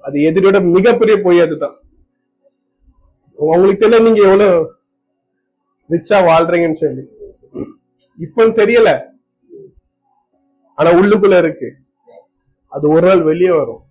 [0.04, 1.74] அது எதிரோட மிகப்பெரிய பொய் அதுதான்.
[3.38, 4.56] உங்களுக்கு தெரியல நீங்க எவ்வளவு
[5.90, 7.02] ரிச்சா வாழ்றீங்கன்னு சொல்லி.
[8.24, 8.90] இப்போ தெரியல.
[10.78, 11.68] ஆனா உள்ளுக்குள்ள இருக்கு.
[12.72, 13.82] அது ஒரு நாள் வெளியே வரும்.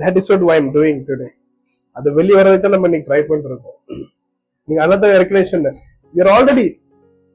[0.00, 1.28] That is what I am doing today
[1.96, 3.62] அது வெளியே வர்றதுக்கு தான் நம்ம இன்னைக்கு ட்ரை பண்றோம்.
[4.68, 5.78] நீங்க அதான் ஏற்கனவே சொன்னேன்
[6.14, 6.66] you are already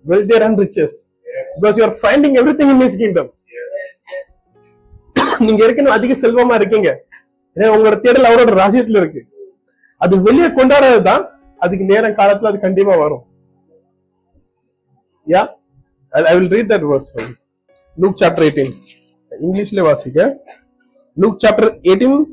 [0.05, 0.99] wealthier and richest
[1.59, 3.31] because you are finding everything in this kingdom
[5.45, 6.89] நீங்க ஏற்கனவே அதிக செல்வமா இருக்கீங்க.
[7.55, 9.21] ஏன்னா உங்களோட தேடல் அவரோட ராஜ்யத்துல இருக்கு.
[10.01, 11.23] அது வெளியே கொண்டாடுறது தான்
[11.65, 13.23] அதுக்கு நேரம் காலத்துல அது கண்டிப்பா வரும்.
[15.25, 15.47] Yeah?
[16.13, 17.37] I, will read that verse for you.
[17.97, 18.83] Luke chapter 18.
[19.41, 20.37] English le vasika.
[21.17, 22.25] Luke chapter 18,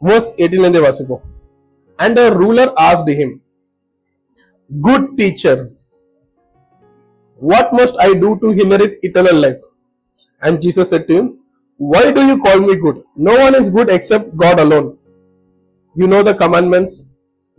[0.00, 1.20] verse 18 and vasiko.
[1.98, 3.40] And the ruler asked him,
[4.80, 5.70] Good teacher,
[7.36, 9.60] what must I do to inherit eternal life?
[10.40, 11.38] And Jesus said to him,
[11.76, 13.02] Why do you call me good?
[13.16, 14.98] No one is good except God alone.
[15.94, 17.04] You know the commandments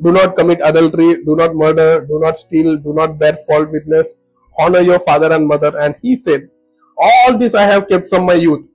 [0.01, 4.15] do not commit adultery do not murder do not steal do not bear false witness
[4.57, 5.77] honor your father and mother.
[5.79, 6.49] And he said
[6.97, 8.65] all this i have kept from my youth.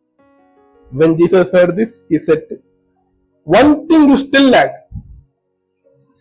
[0.91, 2.43] When jesus heard this he said
[3.45, 4.71] one thing you still lack.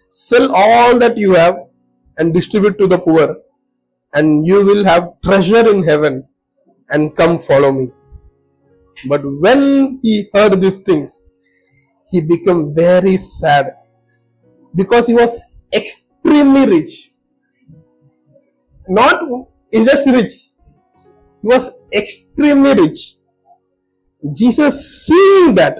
[0.10, 1.58] Sell all that you have
[2.18, 3.38] and distribute to the poor
[4.14, 6.28] and you will have treasure in heaven
[6.90, 7.92] and come follow me.
[9.08, 11.26] But when he heard these things
[12.10, 13.76] he became very sad
[14.78, 15.40] because he was
[15.74, 17.12] extremely rich.
[18.88, 19.22] Not
[19.74, 20.34] just rich.
[21.42, 23.00] He was extremely rich.
[24.34, 25.80] Jesus seeing that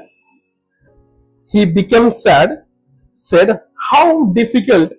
[1.52, 2.64] he became sad,
[3.14, 4.92] said, How difficult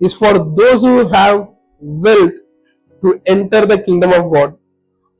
[0.00, 1.48] is for those who have
[1.80, 2.32] wealth
[3.02, 4.56] to enter the kingdom of God.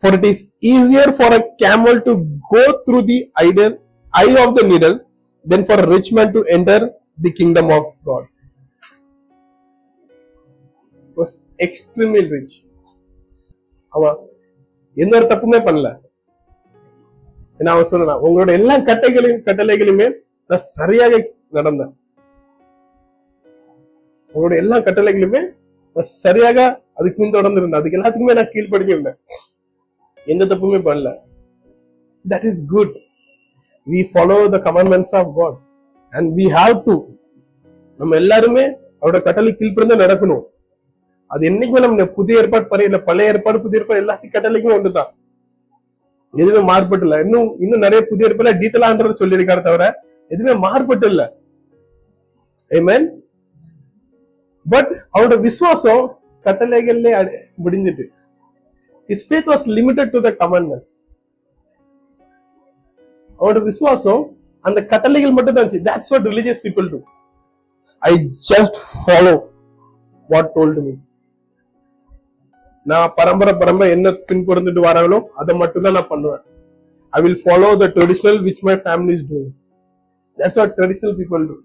[0.00, 5.00] For it is easier for a camel to go through the eye of the needle
[5.44, 6.90] than for a rich man to enter
[7.22, 8.24] the kingdom of God.
[11.06, 11.32] He was
[11.66, 12.54] extremely rich.
[13.96, 14.16] அவன்
[15.02, 15.88] எந்த ஒரு தப்புமே பண்ணல.
[17.58, 20.06] ஏன்னா அவன் சொல்லலாம் உங்களோட எல்லா கட்டைகளையும் கட்டளைகளையுமே
[20.50, 21.12] நான் சரியாக
[21.58, 21.92] நடந்தேன்.
[24.34, 25.42] உங்களோட எல்லா கட்டளைகளுமே
[25.94, 26.58] நான் சரியாக
[26.94, 27.80] அதுக்கு முன் தொடர்ந்துருந்தேன்.
[27.80, 29.18] அதுக்கு எல்லாத்துக்குமே நான் கீழ்படுத்தியிருந்தேன்
[30.32, 31.10] எந்த தப்புமே பண்ணல.
[32.32, 32.94] That is good
[33.92, 35.56] we follow the commandments of God
[36.14, 37.04] and we have to
[37.98, 38.66] நம்ம எல்லாருமே
[39.00, 40.42] அவரோட கட்டளை கீழ்ப்படிந்து நடக்கணும்.
[41.26, 45.14] அது என்னைக்குமே நம்ம புதிய ஏற்பாடு பறையில பழைய ஏற்பாடு புதிய ஏற்பாடு எல்லாத்தையும் கட்டளைக்குமே ஒன்றுதான்.
[46.32, 47.20] எதுவுமே மாறுபட்டு இல்லை.
[47.20, 51.30] இன்னும் இன்னும் நிறைய புதிய ஏற்பாடு டீட்டெயிலான்றது சொல்லியிருக்காரு தவிர எதுவுமே மாறுபட்டு இல்லை.
[52.70, 53.08] ஏமேன்
[54.70, 58.04] பட் அவரோட விசுவாசம் கட்டளைகள்ல அடி- முடிஞ்சிட்டு
[59.06, 61.02] is faith was limited to the commandments
[63.38, 65.86] அவரோட விசுவாசம் அந்த கட்டளைகள் மட்டும் தான் இருந்துச்சு.
[65.88, 67.00] That's what religious people do
[68.02, 68.12] I
[68.50, 69.34] just follow
[70.28, 70.94] what told me
[72.86, 76.42] நான் பரம்பரை பரம்பரை என்ன பின்புறந்துட்டு வராங்களோ அதை மட்டும் தான் நான் பண்ணுவேன்.
[77.12, 79.52] I will follow the traditional which my family is doing
[80.38, 81.56] that's what traditional people do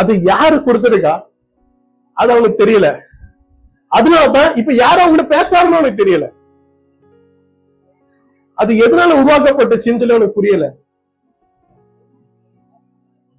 [0.00, 1.14] அது யாரு கொடுத்துருக்கா?
[2.20, 2.88] அது அவனுக்கு தெரியல.
[3.92, 6.26] அதனால தான் இப்ப யாரும் அவங்ககிட்ட பேசுறாருன்னு அவனுக்கு தெரியல.
[8.58, 10.66] அது எதனால உருவாக்கப்பட்டுச்சுன்னு சொல்லி அவனுக்கு புரியல.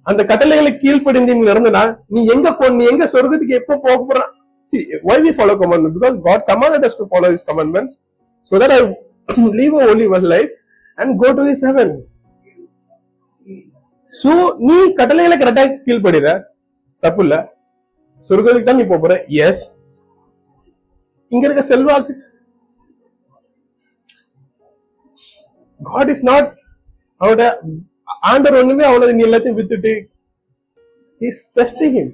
[0.06, 1.82] அந்த கட்டளைகளை கீழ்ப்படிந்து நீ நடந்தனா
[2.14, 4.22] நீ எங்க போ நீ எங்க சொர்க்கத்துக்கு எப்போ போக போற
[4.68, 7.94] see why we follow commandment because god commanded us to follow his commandments
[8.46, 8.80] so that i
[9.58, 10.52] live a holy life
[10.98, 11.90] and go to his heaven
[14.14, 14.32] so
[14.66, 16.28] நீ கட்டளைகளை கரெக்டா கீழ்படுற
[17.02, 17.36] தப்பு இல்ல
[18.30, 19.14] சொர்க்கத்துக்கு தான் நீ போற
[19.46, 19.62] எஸ்
[21.32, 22.14] இங்க இருக்க செல்வாக்கு
[25.80, 26.48] காட் இஸ் நாட்
[27.20, 27.42] அவட
[28.32, 29.92] ஆண்டர் ஒண்ணுமே அவ்வளவு நீ எல்லாத்தையும் வித்துட்டு
[31.20, 32.12] is testing him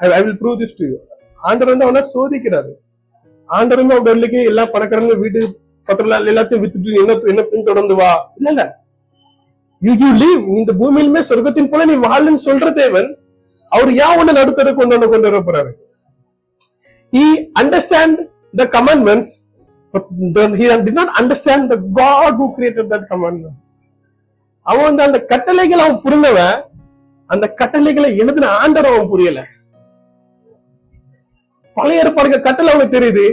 [0.00, 0.96] I will prove this to you
[1.48, 2.72] ஆண்டர் வந்து அவனை சோதிக்கிறாரு.
[3.48, 5.40] ஆண்டர் வந்து இல்லைக்கு எல்லா பணக்காரங்க வீட்டு
[5.88, 8.10] பத்திரம் எல்லாத்தையும் வித்துட்டு என்ன என்ன பின் தொடர்ந்து வா.
[8.38, 8.62] இல்ல இல்ல.
[9.82, 13.08] யூ யூ லீவ் இந்த பூமியிலுமே சொர்க்கத்தின் போல நீ வாழுன்னு சொல்ற தேவன்
[13.72, 15.72] அவர் ஏன் உன்னை நடுத்தர கொண்டு வந்து கொண்டு வர போறாரு.
[17.12, 17.24] He
[17.62, 18.14] understand
[18.60, 19.28] the commandments
[19.94, 20.04] but
[20.36, 23.62] then he did not understand the god who created that commandments.
[24.70, 26.56] அவன் வந்து அந்த கட்டளைகளை அவன் புரிந்தவன்.
[27.30, 29.40] அந்த கட்டளைகளை எழுதின ஆண்டர் அவன் புரியல.
[31.76, 33.24] பழைய ஏற்பாடுக்கு கட்டளை அவனுக்கு தெரியுது.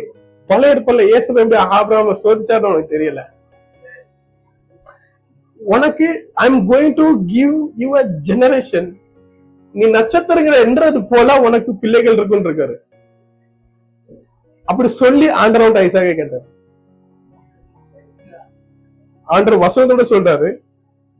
[0.50, 3.22] பழைய ஏற்பாடுல இயேசு எப்படி ஆபிரகாம சோதிச்சார்னு அவனுக்கு தெரியல.
[5.60, 6.08] உனக்கு
[6.44, 8.90] I am going to give your generation
[9.76, 12.76] நீ நட்சத்திரங்கிற என்றது போல உனக்கு பிள்ளைகள் இருக்குன்னு இருக்காரு.
[14.68, 16.46] அப்படி சொல்லி ஆண்டரவுண்ட் ஐசாக கேட்டார்.
[19.36, 20.50] ஆண்டர் வசனத்தோட சொல்றாரு.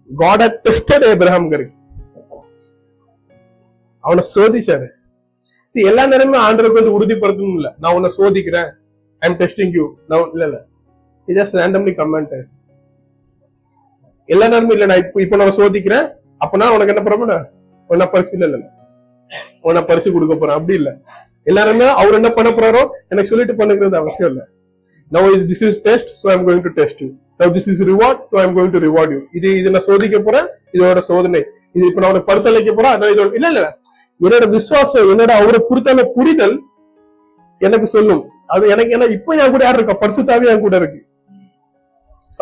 [0.10, 1.76] காட் டெஸ்டட் ஏப்ரஹாம் கருக்கு
[4.04, 4.88] அவனை சோதிச்சாரு.
[5.90, 7.70] எல்லா நேரமும் ஆண்டருக்கு வந்து உறுதிப்படுத்தணும் இல்ல.
[7.82, 8.70] நான் உன்னை சோதிக்கிறேன்.
[9.22, 10.58] ஐ எம் டெஸ்டிங் யூ நான் இல்ல இல்ல.
[11.28, 12.34] ஜஸ்ட் ரேண்டம்லி கமெண்ட்
[14.30, 16.06] எல்லா நேரமும் இல்ல நான் இப்போ இப்போ நான் சோதிக்கிறேன்.
[16.44, 17.34] அப்பனா உனக்கு என்ன பிரபல
[17.90, 18.60] உன்ன பரிசு இல்ல இல்ல
[19.68, 20.58] உன்ன பரிசு கொடுக்க போறேன்.
[20.60, 20.92] அப்படி இல்ல.
[21.52, 24.42] எல்லாருமே அவர் என்ன பண்ண போறாரோ எனக்கு சொல்லிட்டு பண்ணுங்கிறது அவசியம் இல்ல.
[25.12, 28.38] Now this is test so I'm going to test you now this is reward so
[28.44, 31.42] I'm going to reward you இது இது நான் சோதிக்க போறேன் இதோட சோதனை.
[31.76, 33.64] இது இப்ப நான் உனக்கு பரிசளிக்க போறேன் இதோட இல்ல இல்ல
[34.22, 36.56] என்னோட விசுவாசம் என்னோட அவரை குறித்தான புரிதல்
[37.62, 38.22] எனக்கு சொல்லும்.
[38.54, 39.96] அது எனக்கு என்ன இப்ப என் கூட யார் இருக்கா?
[40.04, 41.00] பரிசுத்தாவே என் கூட இருக்கு.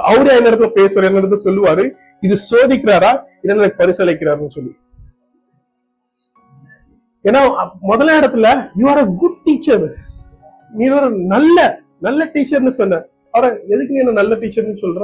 [0.09, 1.83] அவரு என்ன இடத்துல பேசுவார் என்ன இடத்துல சொல்லுவாரு.
[2.25, 3.11] இது சோதிக்கிறாரா?
[3.41, 4.73] இல்ல எனக்கு பரிசளிக்கிறாருன்னு சொல்லி.
[7.25, 7.41] ஏன்னா
[7.91, 8.47] முதல இடத்துல
[8.81, 9.85] you are a good teacher
[10.79, 11.57] நீ ஒரு நல்ல
[12.07, 12.99] நல்ல டீச்சர்னு சொன்ன.
[13.33, 15.03] அவர எதுக்கு நீ என்ன நல்ல டீச்சர்னு சொல்ற?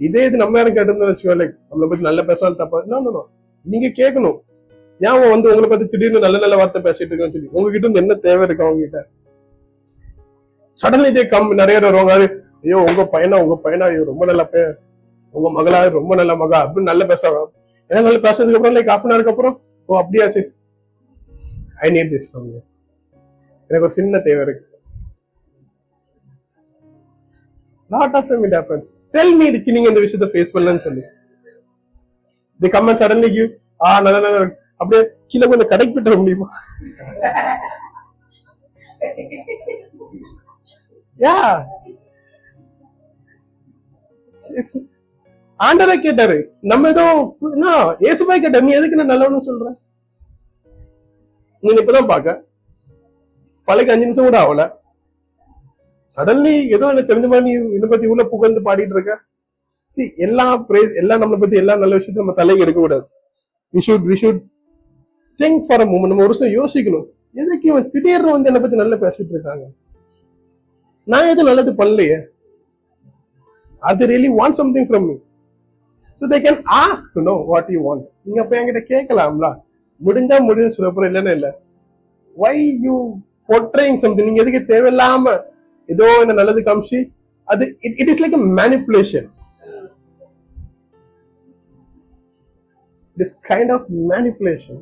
[0.00, 3.22] இதே இது நம்ம யாரும் கேட்டிருந்தோம் வச்சுக்கோ லைக் நம்மளை பத்தி நல்ல பேசலாம் தப்பா என்ன
[3.66, 4.36] நீங்க கேட்கணும்
[5.00, 8.44] ஏன் வந்து உங்களை பத்தி திடீர்னு நல்ல நல்ல வார்த்தை பேசிட்டு இருக்கான்னு சொல்லி உங்ககிட்ட இருந்து என்ன தேவை
[8.46, 9.00] இருக்கு அவங்க கிட்ட
[10.78, 12.14] சடன்லி இதே கம் நிறைய பேர் வருவாங்க
[12.64, 14.74] ஐயோ உங்க பையனா உங்க பையனா ஐயோ ரொம்ப நல்ல பையன்.
[15.34, 17.40] உங்க மகளா ரொம்ப நல்ல மகா அப்படின்னு நல்ல பேசுவாங்க
[17.90, 19.54] ஏன்னா நல்ல பேசுறதுக்கு அப்புறம் லைக் ஹாஃப் அன் ஹவருக்கு அப்புறம்
[19.88, 20.48] ஓ அப்படியா சரி.
[21.84, 22.48] ஐ நீட் திஸ் ஃப்ரம்
[23.70, 24.64] எனக்கு ஒரு சின்ன தேவை இருக்கு.
[27.90, 28.56] Lot of time it
[29.14, 31.04] tell me இதுக்கு நீங்க இந்த விஷயத்தை ஃபேஸ் பண்ணலன்னு சொல்லி
[32.60, 34.46] தி கம்மன் சடன்லி கிவ் ஆ நல்ல நல்ல
[34.80, 36.48] அப்படியே கீழே கொஞ்சம் கடைக்கு போயிட்டு முடியுமா?
[41.18, 41.34] யா
[45.60, 46.36] ஆண்டரை கேட்டாரு
[46.70, 47.04] நம்ம ஏதோ
[48.10, 49.68] ஏசுபாய் கேட்டாரு நீ எதுக்கு நான் நல்லவனு சொல்ற?
[51.62, 52.34] நீ இப்பதான் பாக்க
[53.68, 54.64] பழைக்கு அஞ்சு நிமிஷம் கூட ஆகல.
[56.16, 59.14] சடன்லி ஏதோ எனக்கு தெரிஞ்ச மாதிரி நீ என்னை பத்தி உள்ள புகழ்ந்து பாடிட்டு இருக்க?
[59.92, 63.04] சி எல்லா பிரேஸ் எல்லாம் நம்மளை பத்தி எல்லா நல்ல விஷயத்தையும் நம்ம தலைக்கு எடுக்க கூடாது
[63.74, 64.40] we should we should
[65.40, 67.06] think for a moment நம்ம ஒரு விஷயம் யோசிக்கணும்.
[67.34, 69.64] எதுக்கு இவன் திடீர்னு வந்து என்னை பத்தி நல்லா பேசிட்டு இருக்காங்க?
[71.08, 72.16] நான் எதுவும் நல்லது பண்ணலையே.
[73.82, 75.16] அது really want something from me
[76.20, 79.48] so they can ask no what you want நீங்க அப்ப என்கிட்ட கேட்கலாம்ல?
[80.00, 81.48] முடிஞ்சா முடியும் சொல்ல போற இல்லைன்னா இல்ல.
[82.36, 82.94] வை யூ
[83.48, 85.34] பொட்ரைங் சம்திங் நீங்க எதுக்கு தேவையில்லாம
[85.88, 86.98] ஏதோ என்ன நல்லது காமிச்சு
[87.48, 87.64] அது
[88.00, 89.26] it is like manipulation
[93.16, 94.80] this kind of manipulation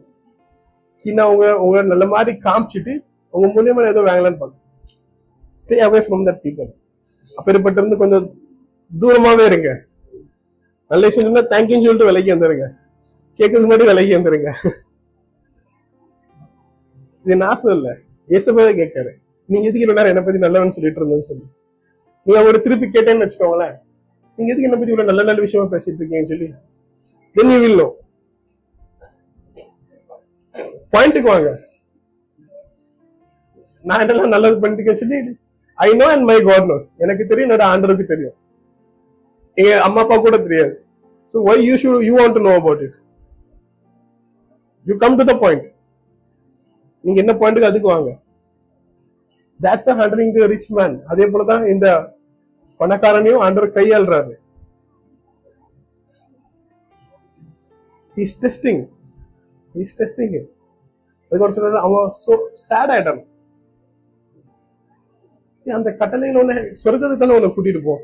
[1.05, 2.95] கீழே உங்க உங்க நல்ல மாதிரி காமிச்சிட்டு
[3.35, 4.63] உங்க மூலியமா ஏதோ வாங்கலான்னு பார்க்க
[5.63, 6.71] stay away from that people
[7.39, 8.25] அப்பேற்பட்ட இருந்து கொஞ்சம்
[9.03, 9.71] தூரமாவே இருங்க.
[10.91, 12.67] நல்ல விஷயம் சொன்னா தேங்க்யூன்னு சொல்லிட்டு விலைக்கு வந்துருங்க.
[13.39, 14.51] கேட்கறதுக்கு முன்னாடி விலைக்கு வந்துருங்க.
[17.25, 17.93] இது நான் சொல்லல.
[18.29, 19.13] ஏசப்பே கேட்காரு
[19.49, 21.47] நீங்க எதுக்கு இவ்வளவு நேரம் என்ன பத்தி நல்லவன் சொல்லிட்டு இருந்தேன்னு சொல்லி.
[22.27, 23.75] நீ அவரை திருப்பி கேட்டேன்னு வச்சுக்கோங்களேன்.
[24.39, 26.49] நீங்க எதுக்கு என்ன பத்தி இவ்வளவு நல்ல நல்ல விஷயமா பேசிட்டு இருக்கீங்கன்னு சொல்லி.
[27.37, 27.89] தென் யூ வில் நோ
[30.95, 31.51] பாயிண்ட்டுக்கு வாங்க.
[33.89, 35.19] நான் என்னெல்லாம் நல்லது பண்ணிட்டு சொல்லி
[35.79, 38.37] I know and my God knows எனக்கு தெரியும் என்னோட ஆண்டருக்கு தெரியும்.
[39.61, 40.75] எங்க அம்மா அப்பா கூட தெரியாது.
[41.33, 42.97] So why you should you want to know about it
[44.87, 45.67] you come to the point
[47.05, 48.11] நீங்க என்ன பாயிண்ட்டுக்கு அதுக்கு வாங்க.
[49.61, 51.87] That's handling the rich man அதே போலதான் இந்த
[52.81, 54.33] பணக்காரனையும் ஆண்டவர் கையாளுறாரு.
[58.17, 58.83] இஸ் டெஸ்டிங்
[59.75, 60.35] இஸ் டெஸ்டிங்
[61.31, 63.23] அதுக்கு சொல்றாரு அவன் சோ சேட் ஆயிட்டான்.
[65.79, 67.95] அந்த கட்டளையில ஒண்ணு சொர்க்கத்துக்கு தானே உன்னை கூட்டிட்டு போ.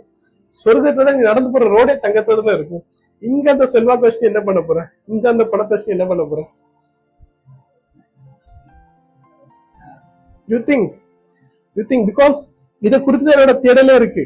[0.55, 2.85] சொர்க்கத்துல நீ நடந்து போற ரோடே தங்கத்துல இருக்கும்.
[3.29, 4.81] இங்க அந்த செல்வாக்கு வச்சு என்ன பண்ண போற?
[5.13, 6.43] இங்க அந்த பணத்தை வச்சு என்ன பண்ண போற?
[10.49, 10.89] You think
[11.77, 12.39] you think because
[12.83, 14.25] இதை குறித்து என்னோட தேடலே இருக்கு.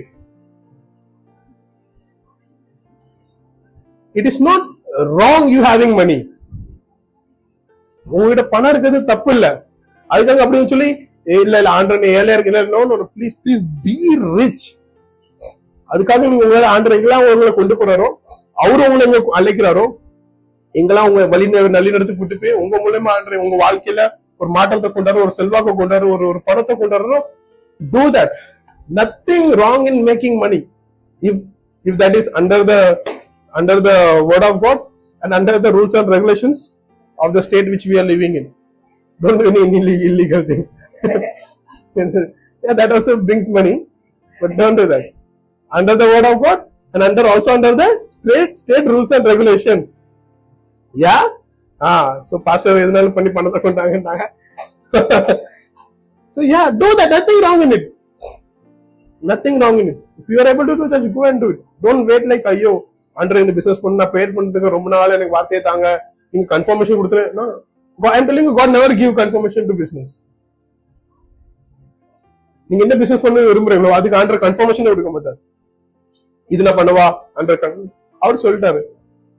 [4.15, 4.67] It is not
[5.21, 6.17] wrong you having money
[8.07, 9.47] உங்ககிட்ட பணம் இருக்கிறது தப்பு இல்ல.
[10.11, 10.89] அதுக்காக அப்படின்னு சொல்லி
[11.37, 12.63] இல்ல இல்ல ஆண்டரன் ஏழையா இருக்கு இல்ல
[13.15, 13.95] ப்ளீஸ் ப்ளீஸ் பி
[14.35, 14.67] ரிச்
[15.91, 18.09] அதுக்காக நீங்க உங்களால ஆண்டர் எங்கெல்லாம் உங்களை கொண்டு போறாரோ
[18.63, 19.07] அவரு உங்களை
[19.39, 19.85] அழைக்கிறாரோ
[20.75, 21.47] எங்கெல்லாம் உங்க வழி
[21.77, 24.03] நல்லி நடத்தி கூட்டு போய் உங்க மூலயமா ஆண்டர் உங்க வாழ்க்கையில
[24.41, 27.19] ஒரு மாற்றத்தை கொண்டாரு ஒரு செல்வாக்கை கொண்டாரு ஒரு ஒரு பணத்தை கொண்டாடுறோ
[27.81, 28.35] do that
[28.89, 30.61] nothing wrong in making money
[31.23, 31.41] if
[31.85, 32.75] if that is under the
[33.55, 33.93] under the
[34.31, 34.83] word of God
[35.23, 36.63] and under the rules and regulations
[37.19, 38.51] of the state which we are living in
[39.21, 40.69] don't do any ille- illegal things.
[42.65, 43.87] yeah, that also brings money,
[44.41, 45.05] but don't do that.
[45.73, 46.59] Under the word of God
[46.95, 49.87] and under also under the state state rules and regulations.
[50.95, 51.17] Yeah?
[51.81, 51.91] Ah
[52.29, 54.25] so pastor எதுனாலும் பண்ணி பணத்தை கொண்டாங்கன்னாங்க.
[56.37, 57.87] So yeah do that nothing wrong in it
[59.23, 61.61] nothing wrong in it if you are able to do that, go and do it.
[61.87, 62.73] Don't wait ஐயோ
[63.17, 65.87] under இந்த business பண்ண நான் பேர் பண்றதுக்கு ரொம்ப நாள் எனக்கு வார்த்தையை தாங்க.
[66.33, 67.47] நீங்க confirmation கொடுத்துருன்னா
[68.19, 70.15] I'm telling God never give confirmation to business
[72.71, 75.39] நீங்க என்ன பிசினஸ் பண்ண விரும்புறீங்களோ அதுக்கு ஆண்டர் கன்ஃபர்மேஷன் கொடுக்க மாட்டார்.
[76.51, 77.07] இது நான் பண்ணவா
[77.41, 77.65] அண்டர்
[78.23, 78.81] அவர் சொல்லிட்டாரு.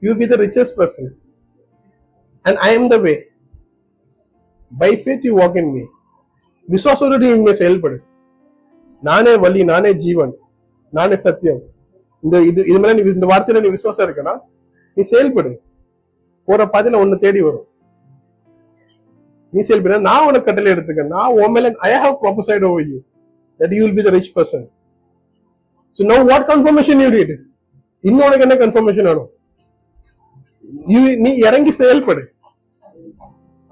[0.02, 1.10] You be the richest person
[2.46, 3.14] and I am the way
[4.72, 5.82] by faith you walk in me
[6.68, 7.96] விசுவாசோடு இனிமே செயல்படு.
[9.02, 10.32] நானே வழி நானே ஜீவன்
[10.92, 11.60] நானே சத்தியம்.
[12.24, 14.34] இந்த இது இது மேல நீ இந்த வார்த்தையில நீ விசுவாசம் இருக்கனா?
[14.96, 15.50] நீ செயல்படு.
[16.48, 17.66] போற பாதையில ஒன்னு தேடி வரும்.
[19.52, 19.98] நீ செயல்பட.
[20.08, 22.98] நான் உனக்கு கட்டளை எடுத்துக்கேன் நான் உன் மேல I have prophesied over you
[23.60, 24.66] that you will be the rich person
[25.96, 27.34] so no what confirmation you need
[28.04, 29.30] இன்னும் உனக்கு என்ன கன்ஃபர்மேஷன் வேணும்
[31.24, 32.22] நீ இறங்கி செயல்படு.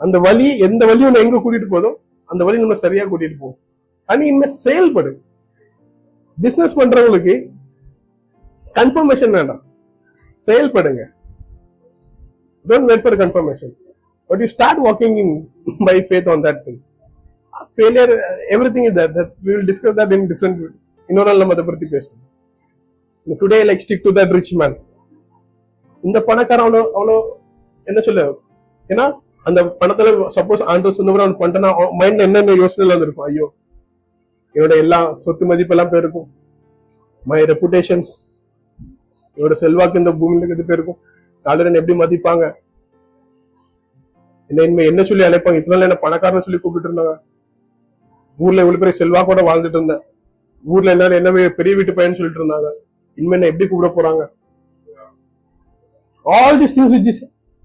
[0.01, 1.91] அந்த வழி எந்த வழி உன்னை எங்க கூட்டிட்டு போதோ
[2.29, 3.59] அந்த வழி நம்ம சரியா கூட்டிட்டு போகும்
[4.09, 5.11] ஆனா இனிமே செயல்படு.
[6.39, 7.35] பிசினஸ் பண்றவங்களுக்கு
[8.79, 9.61] கன்ஃபர்மேஷன் வேண்டாம்.
[10.41, 11.03] செயல்படுங்க.
[12.67, 13.73] Don't wait for confirmation
[14.31, 15.35] but you start walking in
[15.89, 16.81] by faith on that thing
[17.75, 18.13] failure
[18.77, 19.17] everything is that
[19.47, 20.61] we will discuss that in different
[21.09, 24.77] இன்னொரு நாள் நம்ம அதை பத்தி பேசணும் today like stick to that rich man
[26.05, 27.17] இந்த பணக்காரன் அவ்வளோ அவ்வளோ
[27.87, 28.23] என்ன சொல்ல?
[28.91, 29.05] ஏன்னா
[29.49, 31.71] அந்த பணத்துல சப்போஸ் ஆண்டர் சொன்னவர் அவன் பண்ணிட்டனா
[32.01, 33.47] மைண்ட்ல என்னென்ன யோசனை இருந்திருக்கும் ஐயோ
[34.55, 36.29] என்னோட எல்லா சொத்து மதிப்பெல்லாம் போயிருக்கும்.
[37.31, 38.13] மை ரெப்புடேஷன்ஸ்
[39.37, 40.99] என்னோட செல்வாக்கு இந்த பூமியில இருக்கிறது போயிருக்கும்.
[41.47, 42.45] காலரன் எப்படி மதிப்பாங்க?
[44.51, 45.61] என்ன இனிமே என்ன சொல்லி அழைப்பாங்க?
[45.61, 47.15] இத்தனை என்ன பணக்காரன் சொல்லி கூப்பிட்டு இருந்தாங்க.
[48.39, 50.03] ஊர்ல இவ்வளவு பெரிய செல்வாக்கோட வாழ்ந்துட்டு இருந்தேன்.
[50.65, 52.71] ஊர்ல எல்லாரும் என்ன பெரிய வீட்டு பையன் சொல்லிட்டு இருந்தாங்க.
[53.19, 54.23] இனிமே என்ன எப்படி கூப்பிட போறாங்க?
[56.27, 57.23] All this things with this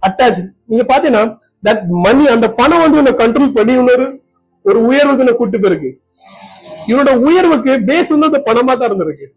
[0.08, 1.24] attach நீங்க பாத்தீங்கன்னா
[1.64, 4.08] தட் மணி அந்த பணம் வந்து உன்னை கண்ட்ரோல் பண்ணி இன்னொரு
[4.66, 5.92] ஒரு உயர்வுக்கு உன்னை கூட்டு போயிருக்கு.
[6.90, 9.28] இவனோட உயர்வுக்கு பேஸ் வந்து அந்த பணமா தான் இருந்திருக்கு.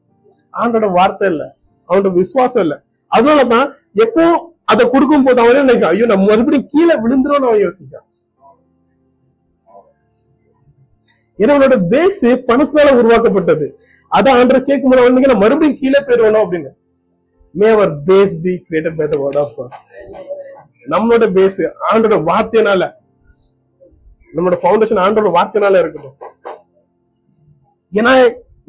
[0.55, 1.43] அவனோட வார்த்தை இல்ல.
[1.89, 2.75] அவனோட விசுவாசம் இல்ல.
[3.13, 3.67] அதனாலதான்
[4.05, 4.25] எப்போ
[4.73, 8.07] அதை கொடுக்கும் போது அவனே நினைக்க ஐயோ நம்ம மறுபடியும் கீழே விழுந்துரும் அவன் யோசிக்கான்
[11.39, 13.67] ஏன்னா அவனோட பேஸ் பணத்தால உருவாக்கப்பட்டது.
[14.13, 16.71] அதான் ஆண்டர் கேட்கும் போது அவனுக்கு நான் மறுபடியும் கீழே போயிருவானோ அப்படின்னு.
[17.55, 19.55] May our face be created by the word of
[20.87, 22.83] நம்மளோட பேஸ் ஆண்டோட வார்த்தையினால
[24.37, 26.17] நம்மளோட ஃபவுண்டேஷன் ஆண்டோட வார்த்தையினால இருக்கணும்
[27.93, 28.13] ஏன்னா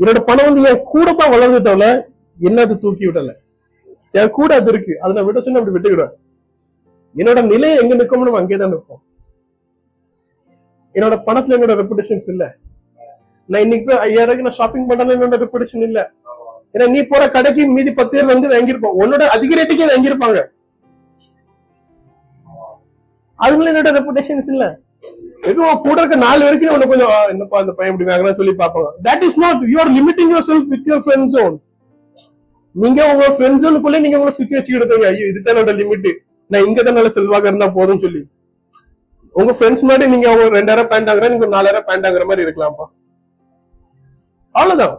[0.01, 1.85] என்னோட பணம் வந்து என் கூட தான் வளர்ந்து தவிர
[2.47, 3.31] என்ன அது தூக்கி விடல.
[4.19, 4.93] என் கூட அது இருக்கு.
[5.01, 6.13] அதை நான் விட சொன்னா அப்படி விட்டுக்கிடுவேன்.
[7.15, 9.01] என்னோட நிலை எங்க நிற்கும் நம்ம அங்கே தான் நிற்போம்.
[10.95, 12.43] என்னோட பணத்துல என்னோட ரெப்புடேஷன்ஸ் இல்ல.
[13.49, 15.99] நான் இன்னைக்கு போய் ஐயாயிரம் நான் ஷாப்பிங் பண்ணல என்னோட ரெப்புடேஷன் இல்ல.
[16.73, 20.41] ஏன்னா நீ போற கடைக்கு மீதி பத்து பேர் வந்து வாங்கியிருப்போம் உன்னோட அதிக ரேட்டுக்கே வாங்கியிருப்பாங்க.
[23.39, 24.65] அதுங்களும் என்னோட ரெப்புடேஷன்ஸ் இல்ல.
[25.49, 29.23] எதுவும் கூட இருக்க நாலு வரைக்கும் உனக்கு கொஞ்சம் என்னப்பா அந்த பையன் இப்படி வாங்குறான்னு சொல்லி பாப்பாங்க that
[29.27, 31.55] is not you are limiting yourself with your friend zone
[32.75, 36.07] நீங்க உங்க ஃப்ரெண்ட் ஜோனுக்குள்ள நீங்க உங்களை சுத்தி வச்சுக்கிடுங்க ஐயோ இதுதான் என்னோட லிமிட்
[36.51, 38.21] நான் இங்க தான் நல்ல செல்வாக இருந்தா போதும்னு சொல்லி.
[39.35, 42.85] உங்க ஃப்ரெண்ட்ஸ் மாதிரி நீங்க அவங்க ரெண்டாயிரம் பேண்ட் ஆகுற நீங்க ஒரு நாலாயிரம் பேண்ட் ஆகுற மாதிரி இருக்கலாம்ப்பா.
[44.55, 44.95] அவ்வளவுதான்.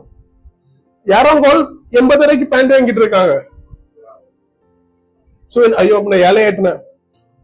[1.06, 1.62] யாரோ கோல்
[2.00, 3.34] எண்பது ரூபாய்க்கு பேண்ட் வாங்கிட்டு இருக்காங்க.
[5.52, 6.80] சோ ஐயோ அப்ப நான் ஏழை ஆயிட்டேன்.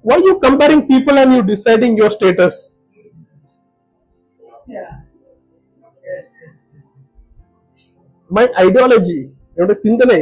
[0.05, 2.55] Why you comparing people and you deciding your status
[8.31, 9.21] my ideology
[9.55, 10.19] என்னோட சிந்தனை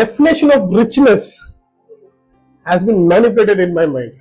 [0.00, 1.22] definition of richness
[2.66, 4.12] has been manipulated in my mind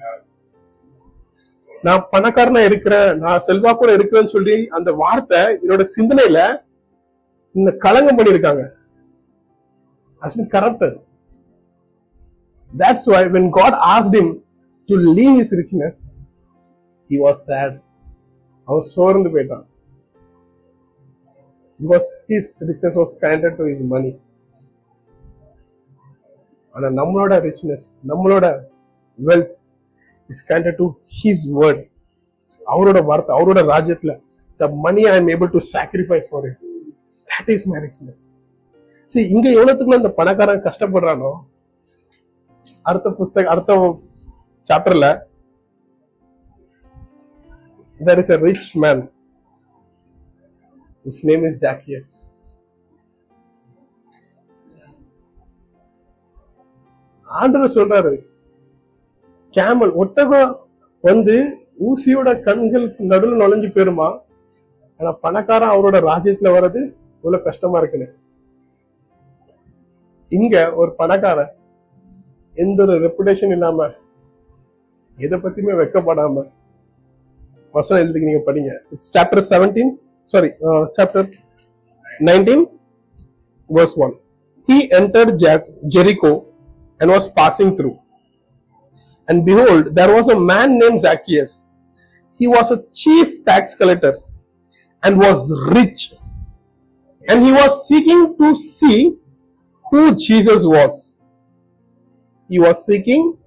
[1.84, 6.40] நான் பணக்காரனா இருக்கிறேன் நான் செல்வாக்கூட இருக்கிறேன்னு சொல்லி அந்த வார்த்தை என்னோட சிந்தனையில
[7.56, 8.64] இந்த களங்கம் பண்ணிருக்காங்க
[10.22, 10.96] has been corrupted
[12.74, 14.30] that's why when god asked him
[14.90, 15.96] to leave his richness
[17.10, 17.72] he was sad
[18.68, 19.66] அவன் சோர்ந்து போயிட்டான்
[21.80, 24.14] because his richness was granted to his money
[26.76, 28.46] ஆனா நம்மளோட richness நம்மளோட
[29.20, 29.54] wealth
[30.30, 30.88] is granted to
[31.22, 31.80] his word
[32.62, 34.14] அவரோட வார்த்தை அவரோட ராஜ்யத்துல
[34.60, 36.58] the money i am able to sacrifice for it
[37.32, 38.20] that is my richness
[39.10, 41.32] see இங்க எவ்வளவுக்குள்ள அந்த பணக்காரன் கஷ்டப்படுறானோ
[42.90, 43.74] அடுத்த புஸ்தக அடுத்த
[44.66, 45.08] சாப்டர்ல
[48.00, 49.04] there is a rich man
[51.06, 52.14] his name is Zacchaeus
[57.28, 58.14] ஆண்டவர் சொல்றாரு
[59.56, 60.52] கேமல் ஒட்டகம்
[61.04, 61.36] வந்து
[61.88, 64.08] ஊசியோட கண்கள் நடுவில் நுழைஞ்சு போயிருமா?
[65.00, 66.80] ஆனா பணக்காரன் அவரோட ராஜ்யத்துல வர்றது
[67.20, 68.08] இவ்வளவு கஷ்டமா இருக்குன்னு.
[70.32, 71.52] இங்க ஒரு பணக்காரன்
[72.59, 73.87] எந்த ஒரு ரெப்புடேஷன் இல்லாம
[75.19, 76.45] எதை பத்தியுமே வெக்கப்படாம
[77.75, 78.73] வசனம் எழுதி நீங்க படிங்க
[79.09, 79.93] chapter seventeen
[80.31, 80.51] sorry
[80.99, 81.29] chapter
[82.29, 82.65] nineteen
[83.71, 84.13] verse 1
[84.69, 86.31] he entered Jac- jericho
[87.01, 87.95] and was passing through
[89.29, 91.53] and behold there was a man named zacchaeus
[92.41, 94.13] he was a chief tax collector
[95.03, 95.41] and was
[95.79, 96.03] rich
[97.25, 98.99] and he was seeking to see
[99.87, 100.95] who jesus was
[102.50, 103.38] he was seeking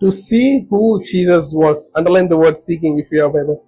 [0.00, 3.64] to see who jesus was underline the word seeking if you have bible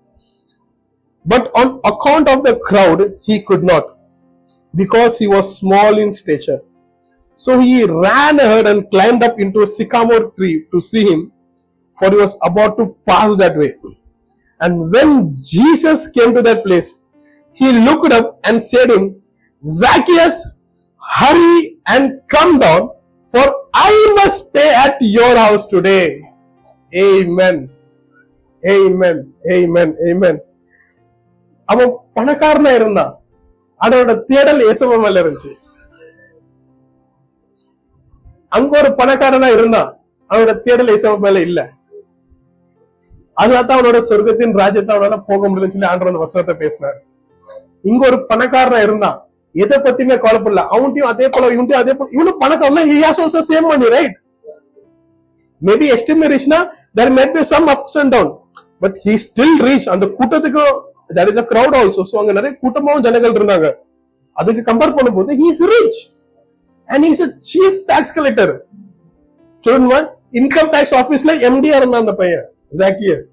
[1.25, 3.97] but on account of the crowd he could not
[4.75, 6.61] because he was small in stature.
[7.37, 11.33] So he ran ahead and climbed up into a sycamore tree to see him,
[11.99, 13.75] for he was about to pass that way.
[14.61, 16.99] And when Jesus came to that place,
[17.53, 19.23] he looked up and said to him,
[19.67, 20.49] Zacchaeus,
[21.15, 22.91] hurry and come down,
[23.35, 23.47] for
[23.87, 26.05] I must stay at your house today.
[26.93, 27.57] Amen.
[28.63, 29.19] Amen.
[29.49, 29.91] Amen.
[30.05, 30.37] Amen.
[31.69, 33.13] அவன் பணக்காரனா இருந்தான்
[33.81, 35.53] அதோட தேடல் இயேசுவ மேல இருந்துச்சு
[38.53, 39.91] அங்க ஒரு பணக்காரனா இருந்தான்
[40.31, 41.61] அவனோட தேடல் இயேசுவ மேல இல்ல
[43.37, 46.99] அதனால அவனோட சொர்க்கத்தின் ராஜ்யத்தை அவனால போக முடியலன்னு சொல்லி ஆண்டவன் வசனத்தை பேசினார்
[47.91, 49.19] இங்க ஒரு பணக்காரனா இருந்தான்
[49.55, 50.63] எதை பத்தியுமே கவலைப்படல.
[50.75, 52.09] அவன்ட்டையும் அதே போல இவன்ட்டையும் அதே போல.
[52.17, 52.83] இவனும் பணக்காரனா.
[52.91, 54.17] He has also same money right
[55.69, 56.59] maybe extremely ரிச்னா
[56.99, 58.29] there might be some ups and down.
[58.85, 60.63] But he still reach அந்த கூட்டத்துக்கு
[61.17, 63.69] that is a crowd also so அங்க நிறைய கூட்டமாவும் ஜனங்கள் இருந்தாங்க.
[64.37, 65.99] அதுக்கு கம்பேர் பண்ணும்போது he is rich.
[66.89, 68.49] And he is a chief tax collector.
[69.65, 69.97] சொல்லுங்க
[70.39, 72.45] இன்கம் டாக்ஸ் ஆபீஸ்ல எம்டியா இருந்தான் அந்த பையன்
[72.81, 73.29] Zacchaeus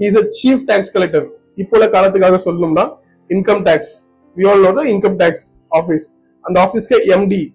[0.00, 1.22] he is a chief tax collector.
[1.62, 2.84] இப்போ உள்ள காலத்துக்காக சொல்லணும்னா
[3.30, 3.92] income tax
[4.40, 5.32] we all know the income tax
[5.70, 6.04] office.
[6.40, 7.54] அந்த ஆபீஸ்க்கு MD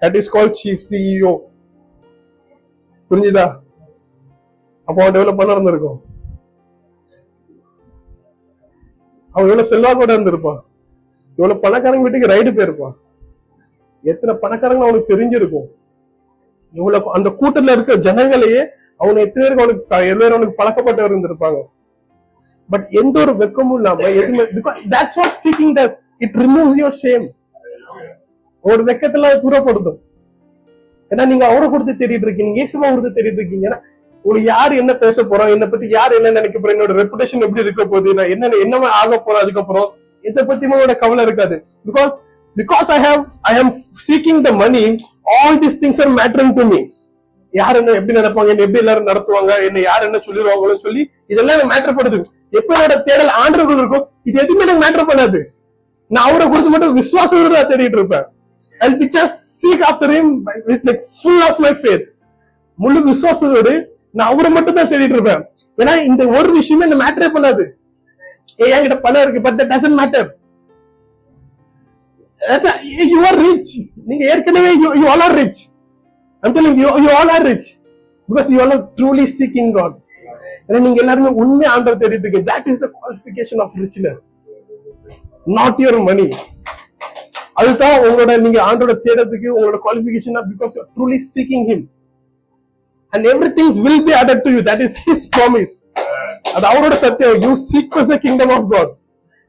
[0.00, 1.38] that is call chief CEO
[3.10, 3.56] புரிஞ்சுதா?
[4.84, 6.02] அப்போ அவன் எவ்வளவு பணம் இருந்திருக்கும்.
[9.30, 10.60] அவன் எவ்வளவு செல்வாக்கோட இருந்திருப்பான்
[11.36, 12.92] இவ்வளவு பணக்காரங்க வீட்டுக்கு ரைடு போயிருப்பான்
[14.02, 15.66] எத்தனை பணக்காரங்க அவனுக்கு தெரிஞ்சிருக்கும்.
[16.72, 21.62] இவ்வளவு அந்த கூட்டத்துல இருக்க ஜனங்களையே அவனை எத்தனை பேருக்கு அவனுக்கு க- அவனுக்கு பழக்கப்பட்டவர் இருந்திருப்பாங்க?
[22.70, 27.26] பட் எந்த ஒரு வெக்கமும் இல்லாம எதுவுமே because that's what seeking does it removes your shame
[28.64, 29.98] ஒரு வெக்கத்துல தூரப்படுத்தும்.
[31.10, 33.66] ஏன்னா நீங்க அவரை கொடுத்து தேடிட்டு இருக்கீங்க இயேசுவா கொடுத்து தேடிட்டு இருக்கீங்க.
[33.68, 33.78] ஏன்னா
[34.24, 37.82] உங்களுக்கு யார் என்ன பேச போறோம் என்னை பத்தி யார் என்ன நினைக்க போறோம் என்னோட ரெப்புடேஷன் எப்படி இருக்க
[37.84, 39.88] போகுது நான் என்ன என்னமா ஆக போறோம் அதுக்கப்புறம்
[40.24, 41.56] இதை பத்தியுமே உங்களோட கவலை இருக்காது.
[41.88, 42.12] Because
[42.56, 43.72] because I have I am
[44.06, 44.82] seeking the money
[45.36, 46.80] all this things are mattering to me
[47.58, 48.50] யார் என்ன எப்படி நினைப்பாங்க?
[48.52, 49.52] என்ன எப்படி எல்லாரும் நடத்துவாங்க?
[49.66, 51.02] என்ன யார் என்ன சொல்லிடுவாங்களோ சொல்லி
[51.32, 52.18] இதெல்லாம் எனக்கு மேட்டர் பண்ணுது
[52.58, 55.40] எப்ப என்னோட தேடல் ஆண்டவர்கள் இருக்கும் இது எதுவுமே எனக்கு மேட்டர் பண்ணாது.
[56.14, 58.26] நான் அவரை கொடுத்து மட்டும் விசுவாசத்தோட நான் தேடிட்டு இருப்பேன்.
[58.80, 59.06] And be
[59.60, 60.32] seek after him
[60.70, 62.06] with like full of my faith
[62.78, 63.74] முழு விசுவாசத்தோடு
[64.18, 65.42] நான் அவரை மட்டும் தான் தேடிட்டு இருப்பேன்.
[65.78, 67.64] ஏன்னா இந்த ஒரு விஷயமே என்ன மேட்டரே பண்ணாது.
[68.62, 70.28] ஏ என்கிட்ட பணம் இருக்கு but that doesn't matter
[73.14, 73.72] you are rich
[74.08, 75.60] நீங்க ஏற்கனவே you all are rich
[76.44, 77.68] I'm telling you you all are rich
[78.28, 79.96] because you all are truly seeking God
[80.66, 84.24] ஏன்னா நீங்க எல்லாருமே உண்மை ஆண்டவர் தேடிட்டு இருக்கீங்க that is the qualification of richness
[85.58, 86.26] not your money
[87.60, 91.84] அதுதான் உங்களோட நீங்க ஆண்டோட தேடுறதுக்கு உங்களோட qualification because you truly seeking him
[93.12, 95.74] and every things will be added to you that is his promise
[96.56, 97.40] அது அவரோட சத்தியம்.
[97.44, 98.88] You seek for the kingdom of God.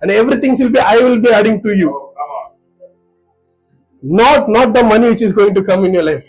[0.02, 1.90] And everything will be I will be adding to you.
[4.04, 6.26] Not not the money which is going to come in your life.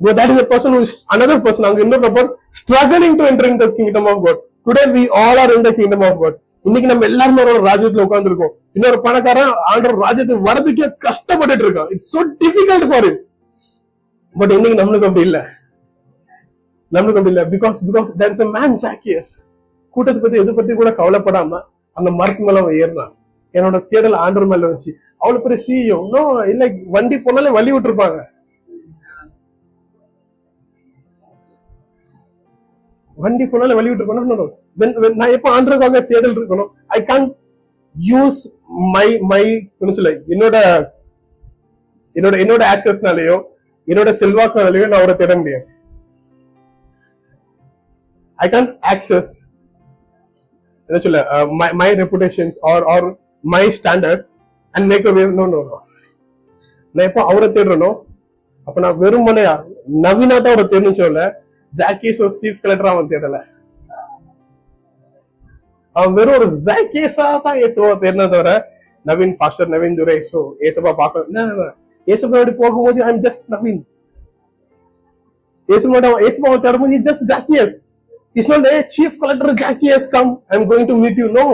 [0.00, 1.64] But that is a person who is another person.
[1.68, 2.28] அங்க இன்னொரு நபர்
[2.60, 4.36] struggling to enter into the kingdom of God.
[4.68, 6.34] Today we all are in the kingdom of God.
[6.66, 8.52] இன்னைக்கு நம்ம எல்லாருமே ஒரு ராஜ்யத்துல உட்கார்ந்துருக்கோம்.
[8.76, 11.90] இன்னொரு பணக்காரன் ஆண்டர் ராஜ்யத்துக்கு வரதுக்கே கஷ்டப்பட்டுட்டு இருக்கான்.
[11.94, 13.20] It's so difficult for it
[14.34, 15.38] but இன்னைக்கு நம்மளுக்கு அப்படி இல்ல.
[16.92, 17.44] நம்மளுக்கு அப்படி இல்ல.
[17.54, 19.32] Because because there is a man Zacchaeus
[19.96, 21.60] கூட்டத்தை பத்தி எதை பத்தி கூட கவலைப்படாம
[21.96, 23.14] அந்த மரத்து மேல அவன் ஏறினான்
[23.54, 24.90] என்னோட தேடல் ஆண்டர் மேல வச்சு.
[25.22, 26.64] அவ்வளவு பெரிய சிஇஓ இன்னும் இல்ல
[26.96, 28.18] வண்டி போனாலே வழி விட்டுருப்பாங்க.
[33.18, 34.28] வண்டி போனாலே வழி போனோம்
[35.20, 36.70] நான் எப்போ ஆண்டருக்காக தேடல் இருக்கணும்?
[36.90, 37.26] I can
[37.94, 38.40] use
[38.94, 39.42] my my
[39.90, 40.56] சொல்ல என்னோட
[42.16, 43.36] என்னோட என்னோட ஆக்சஸ்னாலேயோ
[43.88, 45.66] என்னோட செல்வாக்குனாலேயோ நான் அவரை தேட முடியும்
[48.38, 49.30] ஐ கான் ஆக்சஸ்
[50.88, 51.20] என்ன சொல்ல
[51.60, 53.06] my my reputations are are
[53.44, 54.22] my standard
[54.74, 55.78] and make a wave no no no
[56.94, 57.90] நான் எப்போ அவரை தேடுறனோ
[58.66, 59.52] அப்ப நான் வெறுமனையா
[60.04, 61.22] நவீனா தான் அவரை தேடணும்னு சொல்லல.
[61.72, 63.38] ஜாக்கீஸ் ஒரு சீஃப் கலெக்டரா அவன் தேடல
[65.96, 68.50] அவன் வெறும் ஒரு ஜாக்கேஸா தான் இயேசுவா தேடின தவிர
[69.06, 71.68] நவீன் பாஸ்டர் நவீன் துரை சோ ஏசப்பா பார்க்க
[72.06, 73.80] ஏசப்பா போகும்போது ஐ எம் ஜஸ்ட் நவீன்
[75.68, 77.76] ஏசுமாட ஏசுமாவை தேடும்போது just Zacchaeus
[78.36, 81.46] is not a chief collector Zacchaeus come I am going to meet you no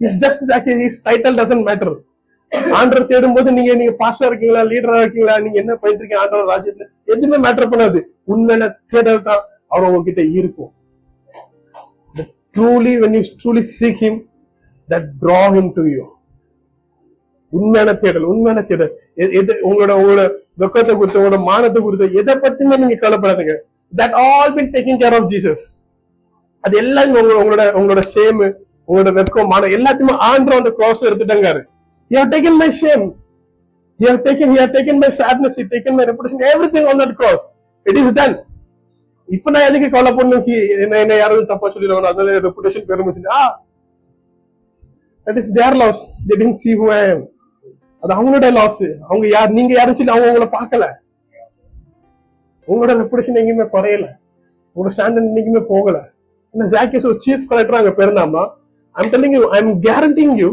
[0.00, 1.94] is just Zacchaeus is title doesn't matter
[2.78, 5.34] ஆண்டர் தேடும் போது நீங்க நீங்க பாஸ்டா இருக்கீங்களா லீடரா இருக்கீங்களா?
[5.44, 6.22] நீங்க என்ன பண்ணிட்டு இருக்கீங்க?
[6.22, 7.98] ஆண்டவர் ராஜ்யத்துல எதுவுமே மேட்டர் பண்ணாது.
[8.32, 9.42] உண்மையான தேடல் தான்
[9.72, 10.72] அவர் உங்ககிட்ட இருக்கும்.
[12.56, 14.18] Truly when you truly seek him
[14.88, 16.04] that draw him to you
[17.52, 18.92] உண்மையான தேடல் உண்மையான தேடல்.
[19.40, 20.22] எது உங்களோட உங்களோட
[20.62, 23.54] வெக்கத்தை குறித்து உங்களோட மானத்தை குறித்து எதை பத்தியுமே நீங்க கவலைப்படாதுங்க.
[23.92, 25.62] That all been taking care of Jesus
[26.64, 28.40] அது எல்லாம் உங்களோட உங்களோட உங்களோட ஷேம்
[28.88, 31.50] உங்களோட வெக்கம் மானம் எல்லாத்தையுமே ஆண்டவர் அந்த கிராஸ் எடுத்துட்டாங்க.
[32.10, 33.04] You have taken my shame
[34.00, 35.54] you have taken you have taken my sadness.
[35.60, 37.46] You taken my reputation everything on that cross
[37.86, 38.36] it is done
[39.28, 40.46] இப்ப நான் எதுக்கு கவலை பண்ணும்
[40.84, 43.42] என்ன என்ன யாராவது தப்பா சொல்லிடுவாங்க அதனால ரெப்புடேஷன் பெருமிச்சு ஆ
[45.26, 47.20] that is their loss they tend see who I am.
[48.02, 50.84] அது அவங்களோட லாஸ் அவங்க யார் நீங்க யாரும் சொல்லி அவங்க உங்களை பார்க்கல.
[52.68, 54.06] உங்களோட ரெப்புடேஷன் எங்கேயுமே குறையல.
[54.76, 55.96] உங்களோட ஸ்டாண்டர்ட் என்னைக்குமே போகல.
[56.54, 58.42] ஏன்னா ஜாக்கியஸ் ஒரு சீஃப் கலெக்டர் அங்க பிறந்தாமா
[58.96, 60.48] I'm telling you I'm guaranteeing you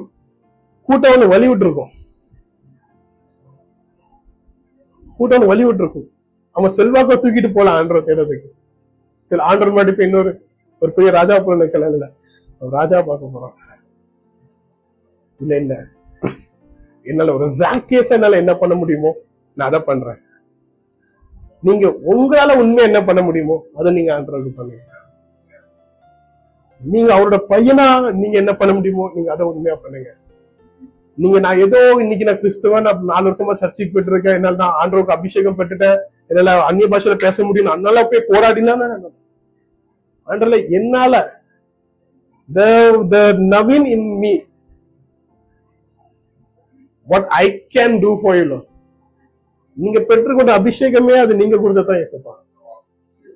[0.88, 1.92] கூட்டம் வந்து வழி விட்டுருக்கும்
[5.20, 6.08] கூட்டம் வந்து வழி விட்டுருக்கும்
[6.56, 8.50] அவன் செல்வாக்க தூக்கிட்டு போல ஆண்டரை தேடுறதுக்கு.
[9.32, 10.32] சரி ஆண்டர் மாதிரி இப்ப இன்னொரு
[10.82, 12.06] ஒரு பெரிய ராஜா போல நிக்கல இல்ல
[12.78, 13.56] ராஜா பார்க்க போறான்.
[15.40, 15.74] இல்ல இல்ல.
[17.06, 19.12] என்னால ஒரு ஜாக்கியஸ் என்னால என்ன பண்ண முடியுமோ
[19.58, 20.20] நான் அதை பண்றேன்.
[21.68, 24.84] நீங்க உங்களால உண்மை என்ன பண்ண முடியுமோ அதை நீங்க ஆண்டருக்கு பண்ணுங்க.
[26.82, 27.86] நீங்க அவரோட பையனா
[28.22, 30.10] நீங்க என்ன பண்ண முடியுமோ நீங்க அதை உண்மையா பண்ணுங்க.
[31.18, 35.57] நீங்க நான் ஏதோ இன்னைக்கு நான் கிறிஸ்துவன் நாலு வருஷமா சர்ச்சைக்கு போயிட்டு இருக்கேன் என்னால நான் ஆண்டவருக்கு அபிஷேகம்
[35.59, 35.97] பெற்றுட்டேன்.
[36.30, 38.74] என்னால அந்நிய பாஷையில பேச முடியும் அதனால போய் போராடினா
[40.28, 41.13] ஆண்டர்ல என்னால?
[42.49, 42.61] The
[43.11, 43.18] the
[43.53, 44.32] Naveen in me
[47.07, 47.45] what I
[47.76, 48.59] can do for you
[49.78, 52.34] நீங்க பெற்றுக்கொண்ட அபிஷேகமே அது நீங்க கொடுத்ததான் ஏசப்பா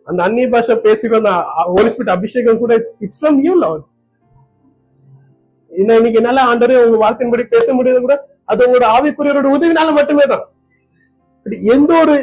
[0.07, 1.31] அந்த அந்நிய பாஷை பேசுகிற அந்த
[1.71, 2.73] ஹோலிஸ்பிரிட் அபிஷேகம் கூட
[3.05, 3.79] இட்ஸ் ஃப்ரம் யூ லவ்
[5.71, 8.15] இன்னும் இன்னைக்கு என்னால ஆண்டரே உங்க வார்த்தையின்படி பேச முடியாது கூட
[8.49, 10.43] அது உங்களோட ஆவிக்குரியரோட உதவினால மட்டுமே தான்.
[11.73, 12.15] எந்த ஒரு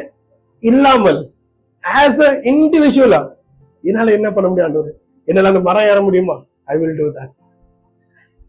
[0.63, 1.21] இல்லாமல்
[1.85, 3.21] ஆஸ் அ இண்டிவிஜுவலா
[3.85, 4.95] என்னால என்ன பண்ண முடியும் ஆண்டவர்?
[5.29, 6.37] என்னால அந்த மரம் ஏற முடியுமா?
[6.67, 7.35] ஐ வில் டூ தட்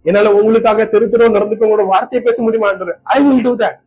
[0.06, 2.98] என்னால உங்களுக்காக தெரு தெரு நடந்துக்க உங்களோட வார்த்தையை பேச முடியுமா ஆண்டவர்?
[3.16, 3.80] ஐ வில் டூ தட்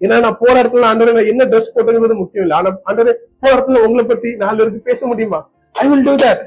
[0.00, 2.56] ஏன்னா நான் போற இடத்துல ஆண்டவர் நான் என்ன ட்ரெஸ் போட்டுங்கிறது முக்கியம் இல்லை.
[2.58, 3.10] ஆனா ஆண்டவர்
[3.42, 5.40] போற இடத்துல உங்களை பத்தி நாலு பேருக்கு பேச முடியுமா?
[5.74, 6.42] I will do that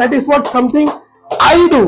[0.00, 0.90] that is what something
[1.48, 1.82] I do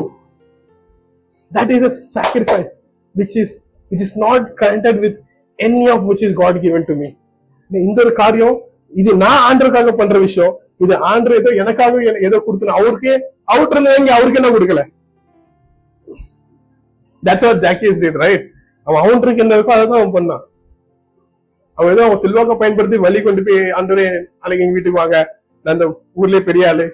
[1.51, 2.81] that is a sacrifice
[3.15, 3.49] which is
[3.91, 5.15] which is not connected with
[5.59, 7.09] any of which is God given to me.
[7.71, 8.57] இந்த ஒரு காரியம்
[8.89, 14.07] இது நான் ஆண்டருக்காக பண்ற விஷயம் இது ஆண்டர் ஏதோ எனக்காக எ- ஏதோ கொடுத்தணும் அவருக்கே அவுட் இருந்தவங்க
[14.07, 14.81] அவருக்கு என்ன கொடுக்கல.
[17.23, 18.45] That's what Zacchaeus is did right
[18.83, 20.43] அவன் அவன்ருக்கு என்ன இருக்கோ அதை தான் அவன் பண்ணான்.
[21.73, 24.05] அவன் ஏதோ அவன் செல்வாக்க பயன்படுத்தி வழி கொண்டு போய் ஆண்டரே
[24.39, 25.17] நாளைக்கு எங்க வீட்டுக்கு வாங்க.
[25.63, 26.85] நான் அந்த ஊர்லயே பெரிய ஆளு.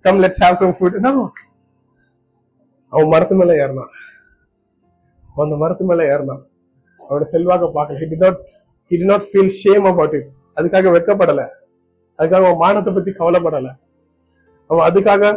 [0.00, 1.12] Come let's have some food என்ன
[2.94, 3.92] அவன் மரத்து மேல ஏறினான்.
[5.30, 6.42] அவன் அந்த மரத்து மேல ஏறினான்.
[7.00, 7.96] அவனோட செல்வாக்க பார்க்கல.
[8.02, 8.38] He not
[8.88, 10.28] he did not feel shame about it
[10.58, 11.42] அதுக்காக வெட்கப்படல.
[12.18, 13.70] அதுக்காக அவன் மானத்தை பத்தி கவலைப்படல.
[14.70, 15.32] அவன் அதுக்காக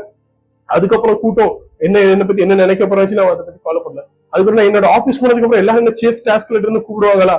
[0.66, 1.54] அதுக்கப்புறம் கூட்டம்
[1.86, 4.04] என்ன என்ன பத்தி என்ன நினைக்க போறாச்சுன்னு அவன் அதை பத்தி கவலைப்படல.
[4.34, 7.38] அதுக்கப்புறம் என்னோட ஆபீஸ் போனதுக்கு அப்புறம் எல்லாரும் என்ன சீஃப் டாஸ்க் இருந்து கூப்பிடுவாங்களா?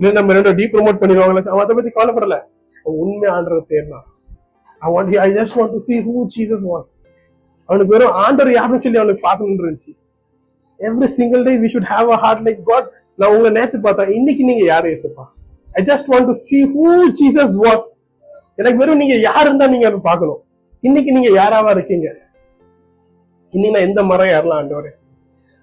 [0.00, 1.42] இல்ல நம்ம ரெண்டும் டீ ப்ரொமோட் பண்ணிடுவாங்களா?
[1.54, 2.38] அவன் அதை பத்தி கவலைப்படல.
[2.84, 4.00] அவன் உண்மை ஆண்டரை தேர்னா
[4.82, 6.86] I want I just want to see who Jesus was.
[7.70, 9.92] அவனுக்கு வெறும் ஆண்டர் யாருன்னு சொல்லி அவனுக்கு பார்க்கணும்னு இருந்துச்சு.
[10.80, 14.10] Every single day we should have a heart like God நான் உங்களை நேத்து பார்த்தேன்.
[14.18, 15.24] இன்னைக்கு நீங்க யாரு ஏசப்பா
[15.78, 16.86] I just want to see who
[17.18, 17.86] Jesus was
[18.60, 20.40] எனக்கு வெறும் நீங்க யார் இருந்தா நீங்க அதை பார்க்கணும்.
[20.88, 22.08] இன்னைக்கு நீங்க யாராவா இருக்கீங்க?
[23.54, 24.92] இன்னைக்கு நான் எந்த மரம் ஏறலாம் ஆண்டவரே?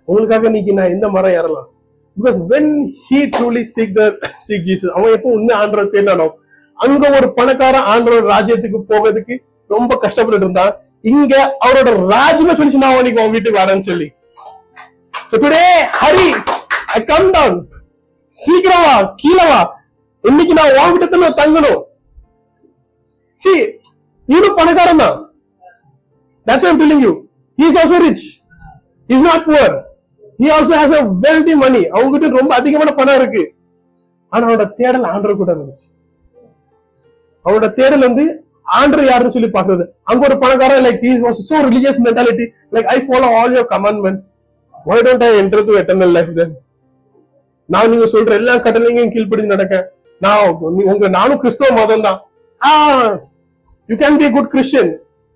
[0.08, 1.68] உங்களுக்காக இன்னைக்கு நான் எந்த மரம் ஏறலாம்?
[2.18, 2.72] Because when
[3.08, 4.04] he truly seek the
[4.46, 6.34] seek Jesus அவன் எப்போ உண்மை ஆண்டவர் தேடணும்?
[6.86, 9.36] அங்க ஒரு பணக்கார ஆண்டவர் ராஜ்யத்துக்கு போகிறதுக்கு
[9.76, 10.74] ரொம்ப கஷ்டப்பட்டு இருந்தான்.
[11.12, 11.34] இங்க
[11.66, 14.08] அவரோட ராஜ்யமே சொல்லி நான் இன்னைக்கு உன் வீட்டுக்கு வரேன்னு சொல்லி
[15.34, 15.66] today
[16.02, 16.28] hurry
[16.96, 17.58] I come down
[18.32, 19.62] சீக்கிரமா கீழவா
[20.24, 21.82] இன்னைக்கு நான் உன் வீட்டை நான் தங்கணும்
[23.42, 23.54] சி
[24.28, 25.18] இவனும் பணக்காரன் தான்
[26.48, 27.14] That's why I'm telling you.
[27.58, 28.22] He is also rich.
[29.10, 29.66] He is not poor.
[30.40, 31.82] He also has a wealthy money.
[31.94, 33.44] அவங்ககிட்ட ரொம்ப அதிகமான பணம் இருக்கு
[34.32, 35.88] ஆனா அவனோட தேடல் ஆண்டர் கூட இருந்துச்சு
[37.46, 38.26] அவனோட தேடல் வந்து
[38.68, 42.46] ஆண்டர் யாருன்னு சொல்லி பாக்குறது அங்க ஒரு பணக்காரன் like he was so religious mentality
[42.76, 44.30] like I follow all your commandments
[44.86, 46.54] why don't I enter to eternal life then
[47.70, 49.76] நான் நீங்க சொல்ற எல்லா கட்டளையும் கீழ்ப்படிஞ்சு நடக்க
[50.22, 50.44] நான்
[50.92, 52.20] உங்க நானும் கிறிஸ்தவ மதம் தான்
[53.90, 54.92] you can be good Christian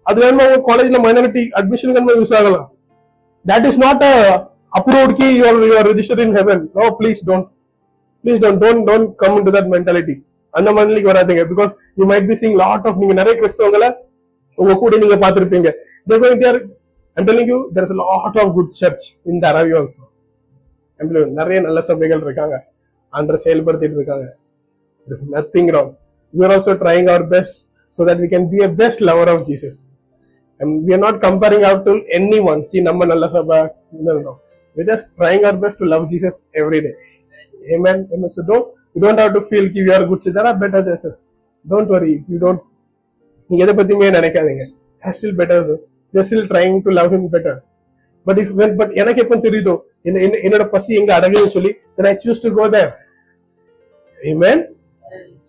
[0.05, 2.67] அது வேணுமா உங்க காலேஜ்ல மைனாரிட்டி அட்மிஷனுக்கு யூஸ் ஆகலாம்
[3.45, 4.13] that is not a
[4.73, 7.47] approved Ki your your register in heaven no please don't
[8.23, 10.15] please don't don't don't come to that mentality
[10.53, 13.89] அந்த மனநிலைக்கு வராதுங்க because you might be seeing lot of நீங்க நிறைய கிறிஸ்தவங்களை
[14.57, 15.69] உங்க கூட நீங்க பார்த்திருப்பீங்க
[18.01, 20.03] லாட் ஆஃப் குட் சர்ச் இந்த அரவி ஆல்சோ
[21.39, 22.57] நிறைய நல்ல சபைகள் இருக்காங்க
[23.13, 24.27] அன்ற செயல்படுத்திட்டு இருக்காங்க
[25.33, 25.91] nothing wrong
[26.33, 27.57] we also trying our best
[27.93, 29.79] so that we can be a best lover of Jesus
[30.85, 31.93] we are not comparing out to
[32.51, 33.59] anyone கி நம்ம நல்ல சபை
[34.77, 36.91] we just trying our best to love Jesus every day
[37.75, 38.43] amen amen so
[38.95, 39.81] amen have don't you don't have to feel ki
[40.61, 41.11] better are
[41.65, 42.61] don't worry you don't
[43.49, 44.63] நீங்க எதை பத்தியுமே நினைக்காதீங்க.
[45.03, 45.63] Still better
[46.13, 47.59] they're still trying to love him better
[48.25, 49.75] but if but எனக்கு எப்போ தெரியுதோ
[50.05, 52.91] என்ன- என்னோட பசி எங்க அடங்குன்னு சொல்லி தென் ஐ சூஸ் டு கோ தேர்
[54.19, 54.61] ஏமேன்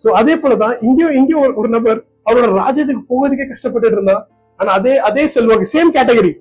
[0.03, 4.27] சோ அதே போலதான் இங்கேயும் இங்கேயும் ஒரு- நபர் அவரோட ராஜ்யத்துக்கு போகிறதுக்கே கஷ்டப்பட்டுட்டு இருந்தா
[4.59, 6.33] ஆனா அதே அதே செல்வாக்கு same category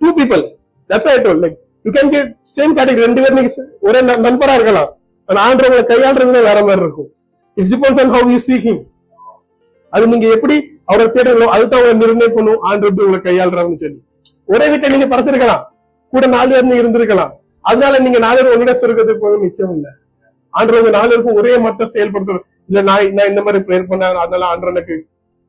[0.00, 0.42] two people
[0.90, 3.50] that's I told like you can get same category ரெண்டு பேர் நீங்க
[3.80, 4.90] ஒரே நண்பரா இருக்கலாம்.
[5.28, 7.10] ஆண்டவங்களை கையாளுற விதம் வேற மாதிரி இருக்கும்.
[7.56, 8.82] It's depends on how you seek him
[9.92, 10.56] அது நீங்க எப்படி
[10.90, 14.00] அவரை தேடணும் அதுதான் அவங்க நிர்ணயம் பண்ணும் ஆண்டு எப்படி உங்களை கையாளுறாங்கன்னு சொல்லி.
[14.52, 15.62] ஒரே வீட்டை நீங்க பறத்திருக்கலாம்
[16.12, 17.32] கூட நாலு பேர் நீங்க இருந்திருக்கலாம்.
[17.68, 19.88] அதனால நீங்க நாலு பேர் உங்களோட சொர்க்கத்துக்கு போக நிச்சயம் இல்ல.
[20.54, 24.46] ஆண்டு உங்க நாலு பேருக்கும் ஒரே மட்டும் செயல்படுத்துறோம் இல்ல நான் நான் இந்த மாதிரி ப்ரேயர் பண்ணேன் அதனால
[24.52, 24.96] ஆண்டு எனக்கு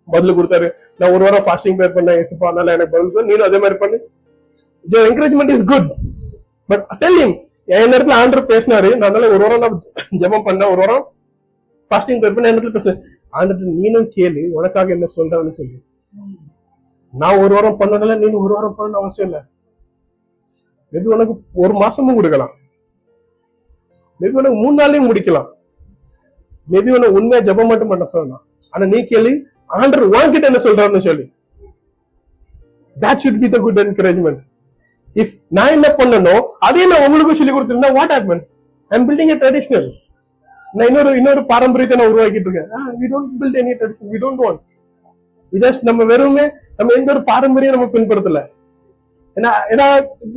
[0.07, 0.67] பதில் கொடுத்தாரு.
[0.99, 3.30] நான் ஒரு வாரம் ஃபாஸ்டிங் ப்ரேயர் பண்ணேன் இயேசுப்பா அதனால எனக்கு பதில் கொடு.
[3.32, 3.97] நீனும் அதே மாதிரி பண்ணு.
[5.09, 5.89] Encouragement is good
[6.69, 7.21] but tell
[7.76, 8.89] என் நேரத்துல ஆண்டர் பேசினாரு.
[8.97, 9.82] நான் அதனால ஒரு வாரம் நான்
[10.22, 10.72] ஜெபம் பண்ணேன்.
[10.74, 11.05] ஒரு வாரம்
[11.89, 13.01] ஃபாஸ்டிங் ப்ரேயர் பண்ண நேரத்துல பேசினேன்.
[13.39, 15.78] ஆண்டர் நீனும் கேளு உனக்காக என்ன சொல்றேன்னு சொல்லி.
[17.13, 19.39] நான் ஒரு வாரம் பண்ணனால நீ ஒரு வாரம் பண்ணணும் அவசியம் இல்ல.
[20.91, 22.53] மேபி உனக்கு ஒரு மாசமும் கொடுக்கலாம்.
[24.22, 25.49] மேபி உனக்கு மூணு நாளையும் முடிக்கலாம்.
[26.72, 28.43] மேபி உனக்கு உண்மையா ஜெபம் மட்டும் பண்ண சொல்லலாம்.
[28.70, 29.34] ஆனா நீ கேளு
[29.82, 31.26] ஆண்டர் உன்கிட்ட என்ன சொல்றாருன்னு சொல்லி.
[33.03, 34.41] That should be the good encouragement
[35.22, 38.43] if நான் என்ன பண்ணணும் அதே நான் உங்களுக்கு சொல்லி கொடுத்திருந்தா what happen
[38.91, 39.88] I'm building a traditional
[40.76, 42.70] நான் இன்னொரு இன்னொரு பாரம்பரியத்தை நான் உருவாக்கிட்டு இருக்கேன்
[43.01, 44.61] we don't build any tradition we don't want
[45.53, 46.45] just நம்ம வெறுமே
[46.80, 48.39] நம்ம எந்த ஒரு பாரம்பரியம் நம்ம பின்படுத்தல.
[49.38, 49.86] ஏன்னா ஏன்னா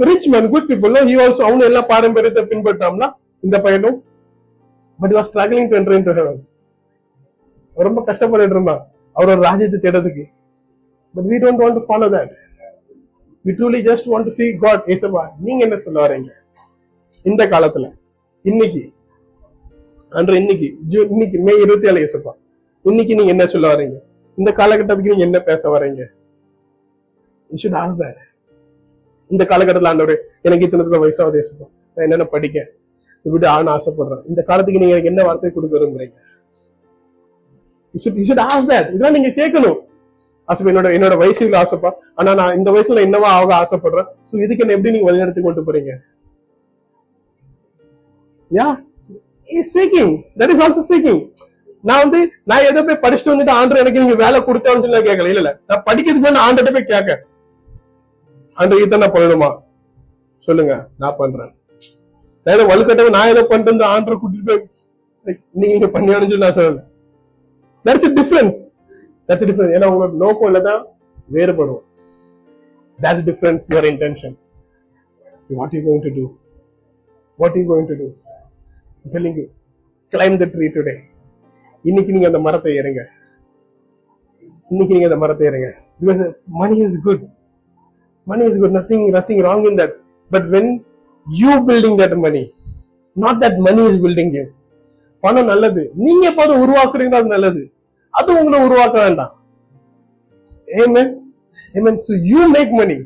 [0.08, 3.08] rich man good people he also அவனு எல்லா பாரம்பரியத்தை பின்பற்றாம்னா
[3.46, 3.98] இந்த பையனும்
[4.98, 6.38] but was struggling to enter into heaven
[7.76, 8.80] ரொம்ப கஷ்டப்பட்டுட்டு இருந்தான்.
[9.16, 10.24] அவரோட ராஜ்யத்தை தேடுறதுக்கு.
[11.14, 12.32] But we don't want to follow that
[13.44, 14.80] we just just want see see god.
[14.94, 16.30] ஏசப்பா நீங்க என்ன சொல்ல வரீங்க?
[17.22, 17.86] இந்த காலத்துல
[18.42, 18.92] இன்னைக்கு
[20.08, 22.32] அன்று இன்னைக்கு ஜூன் இன்னைக்கு மே இருபத்தி ஏழு ஏசப்பா
[22.82, 23.96] இன்னைக்கு நீங்க என்ன சொல்ல வரீங்க?
[24.34, 26.02] இந்த காலகட்டத்துக்கு நீங்க என்ன பேச வரீங்க?
[27.50, 28.02] You should ask
[29.28, 31.66] இந்த காலகட்டத்துல ஆண்டவர் எனக்கு இத்தனை வயசாவது ஏசப்பா.
[31.94, 32.70] நான் என்னென்ன படிக்க
[33.22, 34.22] இப்படி ஆன ஆசைப்படுறேன்.
[34.28, 36.16] இந்த காலத்துக்கு நீங்க எனக்கு என்ன வார்த்தை கொடுக்க விரும்புறீங்க?
[37.92, 39.80] இதெல்லாம் நீங்க கேட்கணும்.
[40.50, 41.90] ஆசைப்பா என்னோட என்னோட வயசு இவ்வளவு ஆசைப்பா.
[42.18, 44.08] ஆனா நான் இந்த வயசுல என்னவா ஆக ஆசைப்படுறேன்.
[44.30, 45.92] சோ இதுக்கு என்ன எப்படி நீங்க வழிநடத்தி கொண்டு போறீங்க?
[48.50, 48.66] Yeah
[49.58, 51.20] is seeking that is also seeking
[51.88, 52.18] நான் வந்து
[52.50, 55.30] நான் எதை போய் படிச்சுட்டு வந்துட்டு ஆண்டு எனக்கு நீங்க வேலை கொடுத்தேன்னு சொல்லி கேட்கல.
[55.32, 55.52] இல்ல இல்ல.
[55.68, 57.12] நான் படிக்கிறதுக்கு முன்னாடி ஆண்டுகிட்ட போய் கேட்க.
[58.58, 59.48] ஆண்டு இதை நான் பண்ணணுமா?
[60.48, 60.74] சொல்லுங்க.
[61.02, 61.52] நான் பண்றேன்.
[62.46, 64.60] நான் ஏதோ வலுக்கட்டவே நான் ஏதோ பண்றேன் ஆண்டரை கூட்டிட்டு போய்
[65.60, 66.82] நீங்க இங்க பண்ணியான்னு சொல்லி நான் சொல்லல.
[67.84, 68.60] தட்ஸ் டிஃபரன்ஸ்
[69.30, 70.82] தட்ஸ் டிஃபரன்ஸ் ஏன்னா உங்களோட நோக்கம் இல்லதான்
[71.36, 71.82] வேறுபடும்.
[72.98, 74.34] That's difference your intention
[75.60, 76.24] what you going to do
[77.42, 78.08] what you going to do
[79.14, 79.46] telling you
[80.12, 80.70] climb the tree
[81.88, 83.02] இன்னைக்கு நீங்க அந்த மரத்தை ஏறுங்க.
[84.72, 85.68] இன்னைக்கு நீங்க அந்த மரத்தை ஏறுங்க.
[86.00, 86.20] Because
[86.60, 87.22] money is good
[88.30, 89.94] money is good nothing nothing wrong in that
[90.30, 90.70] but when
[91.26, 92.42] you building that money
[93.24, 94.44] not that money is building you
[95.24, 95.82] பணம் நல்லது.
[96.06, 97.62] நீங்க எப்போது உருவாக்குறீங்களோ அது நல்லது.
[98.14, 99.32] அது உங்களை உருவாக்க வேண்டாம்.
[100.82, 101.10] Amen
[101.78, 102.96] amen so you make money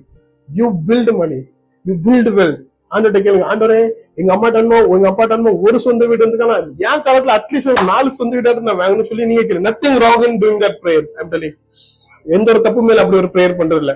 [0.48, 1.40] you build money
[1.84, 2.60] you build wealth.
[2.94, 3.46] ஆண்டோட கேளுங்க.
[3.52, 3.78] ஆண்டோரே
[4.20, 6.56] எங்க அம்மா டன்மோ உங்க அப்பா டன்மோ ஒரு சொந்த வீடு இருந்துக்கான
[6.88, 9.64] என் காலத்துல அட்லீஸ்ட் ஒரு நாலு சொந்த வீடா நான் வாங்கணும்னு சொல்லி நீங்க கேளு.
[9.68, 11.56] Nothing wrong in doing that prayers I'm telling
[12.26, 13.94] எந்த ஒரு தப்பு மேல அப்படி ஒரு பிரேயர் பண்றது இல்ல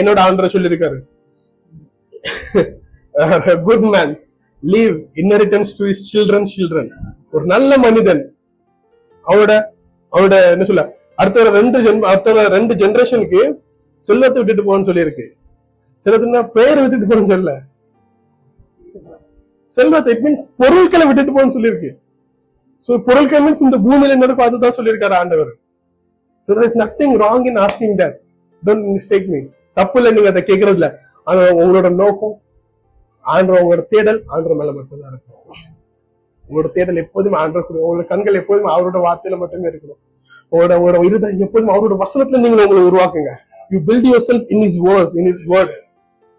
[0.00, 0.98] என்னோட ஆண்டர் சொல்லியிருக்காரு.
[3.68, 4.12] Good man
[4.62, 6.90] leave inheritance to his children children
[7.34, 8.22] ஒரு நல்ல மனிதன்
[9.26, 9.54] அவரோட
[10.12, 10.84] அவரோட என்ன சொல்ல
[11.20, 13.40] அடுத்த ரெண்டு ஜென் அடுத்த ரெண்டு ஜென்ரேஷனுக்கு
[14.04, 15.26] செல்வத்தை விட்டுட்டு போன்னு சொல்லியிருக்கு.
[16.04, 17.52] செல்வத்துனா பெயர் விட்டுட்டு போறேன்னு சொல்லல.
[19.76, 21.90] செல்வத்தை இட் மீன்ஸ் பொருட்களை விட்டுட்டு போன்னு சொல்லியிருக்கு.
[22.86, 25.52] சோ பொருட்கள் மீன்ஸ் இந்த பூமியில என்ன பார்த்து தான் சொல்லியிருக்காரு ஆண்டவர்.
[26.46, 28.16] So there nothing wrong in asking that
[28.62, 29.40] don't mistake me
[29.78, 30.88] தப்பு இல்லை நீங்க அதை கேட்கறதுல
[31.26, 32.34] ஆனா உங்களோட நோக்கம்
[33.24, 35.38] ஆண்டவர் உங்களோட தேடல் ஆண்டவர் மேல மட்டும்தான் இருக்கும்.
[36.52, 40.00] உங்களோட தேடல் எப்போதும் ஆண்டவர் கூட உங்களோட கண்கள் எப்போதும் அவரோட வார்த்தையில மட்டுமே இருக்கணும்.
[40.52, 43.32] உங்களோட உங்களோட இருதயம் எப்போதும் அவரோட வசனத்துல நீங்க உங்களை உருவாக்குங்க.
[43.74, 45.72] You build yourself in his words in his word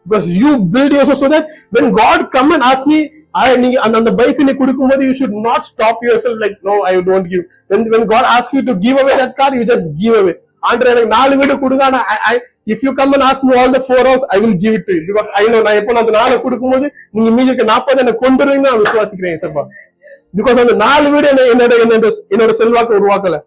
[0.06, 1.46] because you build yourself so that
[1.76, 2.98] when God come and ask me
[3.42, 7.30] I நீங்க அந்த அந்த பைக் நீ கொடுக்கும்போது should not stop yourself like no I don't
[7.34, 7.44] give
[7.74, 10.34] when when God ask you to give away that car you just give away
[10.70, 11.86] ஆண்டர் எனக்கு நாலு வீடு கொடுங்க.
[11.90, 12.36] ஆனா I, I
[12.74, 14.94] if you come and ask me all the four hours I will give it to
[14.98, 15.02] you.
[15.10, 15.30] Because
[15.68, 19.42] நான் எப்போ நான் அந்த நாலு கொடுக்கும்போது நீங்க மீதி இருக்க நாற்பது எனக்கு கொண்டு வருவீங்கன்னு நான் விசுவாசிக்கிறேன்
[19.44, 19.58] சார்
[20.38, 23.38] பிகாஸ் அந்த நாலு வீடு என்ன என்னோட என்னோட என்னோட செல்வாக்கு உருவாக்கல.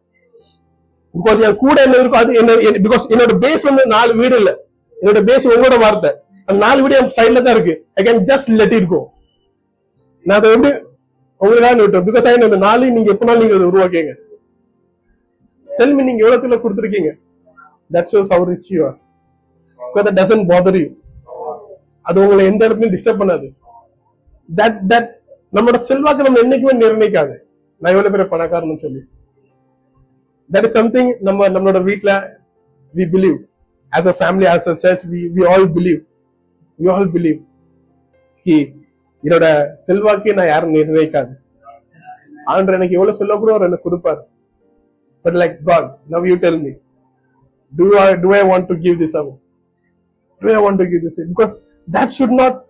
[1.14, 2.54] பிகாஸ் என் கூட என்ன இருக்கும் அது என்ன
[2.86, 4.50] பிகாஸ் என்னோட பேஸ் வந்து நாலு வீடு இல்ல.
[4.98, 6.11] என்னோட பேஸ் உங்களோட வார்த்தை.
[6.48, 7.74] அந்த நாலு வீடு என் சைட்ல தான் இருக்கு.
[7.98, 9.00] I can just let it go
[10.26, 10.70] நான் அதை வந்து
[11.40, 14.12] உங்களுக்காக விட்டோம் பிகாஸ் ஐ அந்த நாளையும் நீங்க எப்பனாலும் நீங்க அதை உருவாக்கிங்க
[15.68, 17.11] டெல்மி நீங்க எவ்வளவுல கொடுத்துருக்கீங்க?
[17.94, 18.96] That shows our rich you are
[19.80, 20.88] because that doesn't bother you
[22.07, 23.46] அது உங்களை எந்த இடத்துலயும் டிஸ்டர்ப் பண்ணாது.
[24.48, 25.11] தட் தட்
[25.53, 27.34] நம்மளோட செல்வாக்கு நம்ம என்னைக்குமே நிர்ணயிக்காது
[27.82, 29.03] நான் எவ்வளவு பேர் பணக்காரன்னு சொல்லி
[30.51, 32.11] தட் இஸ் சம்திங் நம்ம நம்மளோட வீட்ல
[32.94, 33.38] we believe
[33.92, 36.01] as a family as a church we we all believe
[36.78, 37.38] we all believe
[38.47, 38.57] கி
[39.22, 39.47] என்னோட
[39.86, 41.34] செல்வாக்கே நான் யாரும் நிர்ணயிக்காது
[42.55, 44.22] ஆண்டர் எனக்கு எவ்வளவு சொல்ல கூட அவர் எனக்கு கொடுப்பாரு
[45.24, 46.72] but like God now you tell me
[47.72, 49.34] do I do I want to give this away?
[50.42, 51.28] Do I want to give this away?
[51.28, 51.55] Because
[51.88, 52.64] that should not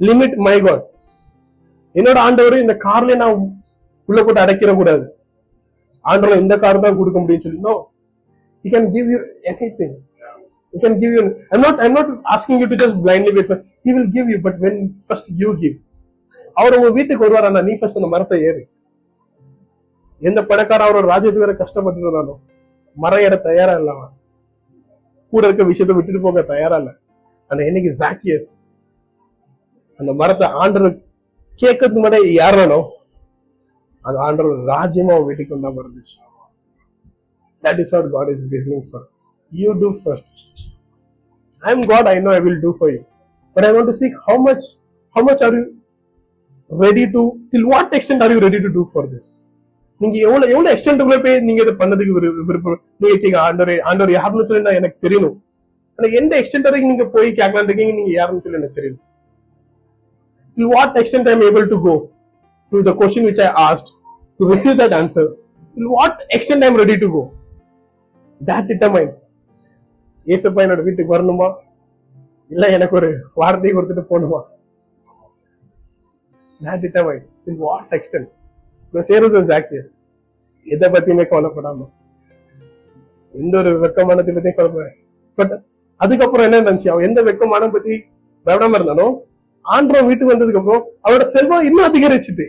[0.00, 0.80] limit my God.
[1.94, 3.34] என்னோட ஆண்டவரும் இந்த கார்ல நான்
[4.08, 5.04] உள்ள போட்டு அடைக்கிற கூடாது
[6.04, 7.60] ஆண்டவர் இந்த கார் தான் கொடுக்க முடியும்னு சொல்லி.
[7.60, 7.74] No
[8.64, 10.00] can give give thing you
[10.74, 11.20] he can give you
[11.52, 13.50] i'm not i'm not asking you to just blindly wait
[13.84, 15.76] he will give you but when first you give
[16.56, 18.62] அவர் உங்க வீட்டுக்கு வருவார் ஆனா நீ ஃபர்ஸ்ட் அந்த மரத்தை ஏறு.
[20.22, 22.40] எந்த பணக்கார அவரோட ராஜ்யத்துக்கு வேற கஷ்டப்பட்டு இருந்தாலும்
[22.96, 24.02] மரம் ஏற தயாரா இல்லாம
[25.32, 26.90] கூட இருக்க விஷயத்தை விட்டுட்டு போக தயாரா இல்ல.
[27.50, 28.50] ஆனா என்னைக்கு ஜாக்கியஸ்
[30.00, 31.02] அந்த மரத்தை ஆண்டருக்கு
[31.62, 32.78] கேட்கறதுக்கு முன்னாடி யாரனோ
[34.04, 36.16] அது ஆண்டர் ராஜ்யமா அவன் வீட்டுக்கு வந்தா இருந்துச்சு.
[37.64, 39.06] That is what God is beginning for
[39.52, 40.32] you do first
[41.62, 43.00] I am God I know I will do for you
[43.56, 44.66] but I want to seek how much
[45.16, 45.64] how much are you
[46.70, 47.22] ready to
[47.54, 49.30] till what extent are you ready to do for this
[50.00, 52.14] நீங்க எவ்வளவு எவ்வளவு எக்ஸ்டென்ட்டுக்குள்ள போய் நீங்க இதை பண்ணதுக்கு
[52.48, 55.36] விருப்பம் நீங்க கேட்க ஆண்டவர் ஆண்டவர் யாருன்னு சொல்லி நான் எனக்கு தெரியணும்.
[55.98, 59.04] ஆனா எந்த எக்ஸ்டென்ட் வரைக்கும் நீங்க போய் கேட்கலாம் இருக்கீங்க நீங்க யாருன்னு சொல்லி எனக்கு தெரியணும்.
[60.56, 61.94] Till what extent I am able to go
[62.72, 63.90] to the question which I asked
[64.40, 65.26] to receive that answer
[65.76, 67.22] till what extent I am ready to go
[68.40, 69.20] that determines
[70.26, 71.48] ஏசப்பா என்னோட வீட்டுக்கு வரணுமா
[72.50, 73.08] இல்ல எனக்கு ஒரு
[73.40, 74.40] வார்த்தை கொடுத்துட்டு போகணுமா
[76.60, 78.28] that determines till what extent
[78.94, 79.92] நான் சேருது ஜாக்கியஸ்
[80.66, 81.86] எதை பத்தியுமே கவலைப்படாம
[83.34, 84.88] எந்த ஒரு வெக்கமானத்தை பத்தியும் கவலைப்பட
[85.38, 85.54] பட்
[86.00, 87.94] அதுக்கப்புறம் என்ன இருந்துச்சு அவன் எந்த வெக்கமான பத்தி
[88.46, 89.14] பயப்படாம இருந்தாலும்
[89.74, 92.46] ஆண்டவன் வீட்டுக்கு வந்ததுக்கு அப்புறம் அவரோட செல்வம் இன்னும் அதிகரிச்சுட்டு.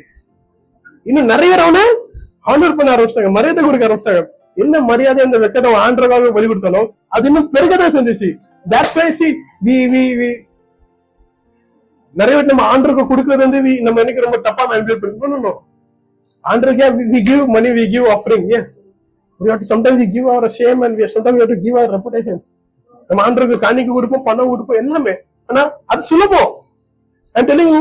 [1.10, 1.84] இன்னும் நிறைய பேர் அவனை
[2.52, 4.24] ஆனர் பண்ண ஆரம்பிச்சாங்க மரியாதை கொடுக்க ஆரம்பிச்சாங்க
[4.64, 8.30] என்ன மரியாதை அந்த வெக்கத்தை அவன் ஆண்டவராக பலி கொடுத்தாலும் அது இன்னும் பெருகதான் செஞ்சுச்சு.
[8.74, 9.28] That's why see
[9.68, 10.32] we we we
[12.16, 15.60] நிறைய பேர் நம்ம ஆண்டருக்கு கொடுக்கறது வந்து நம்ம எனக்கு ரொம்ப தப்பா மேனிபுலேட் பண்ணணும்
[16.46, 18.74] ஆண்டருக்கு we give money we give offering as
[19.40, 21.78] we have to sometimes we give our shame and we sometimes we have to give
[21.80, 22.44] our reputations.
[23.08, 25.14] நம்ம ஆண்டருக்கு காணிக்க கொடுப்போம் பணம் கொடுப்போம் எல்லாமே.
[25.50, 26.52] ஆனா அது சுலபம்.
[27.36, 27.76] அண்ட் டெலிங்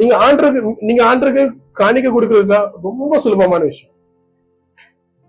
[0.00, 1.44] நீங்க ஆண்டருக்கு நீங்க ஆண்டருக்கு
[1.80, 3.92] காணிக்க கொடுக்கறது ரொம்ப சுலபமான விஷயம்.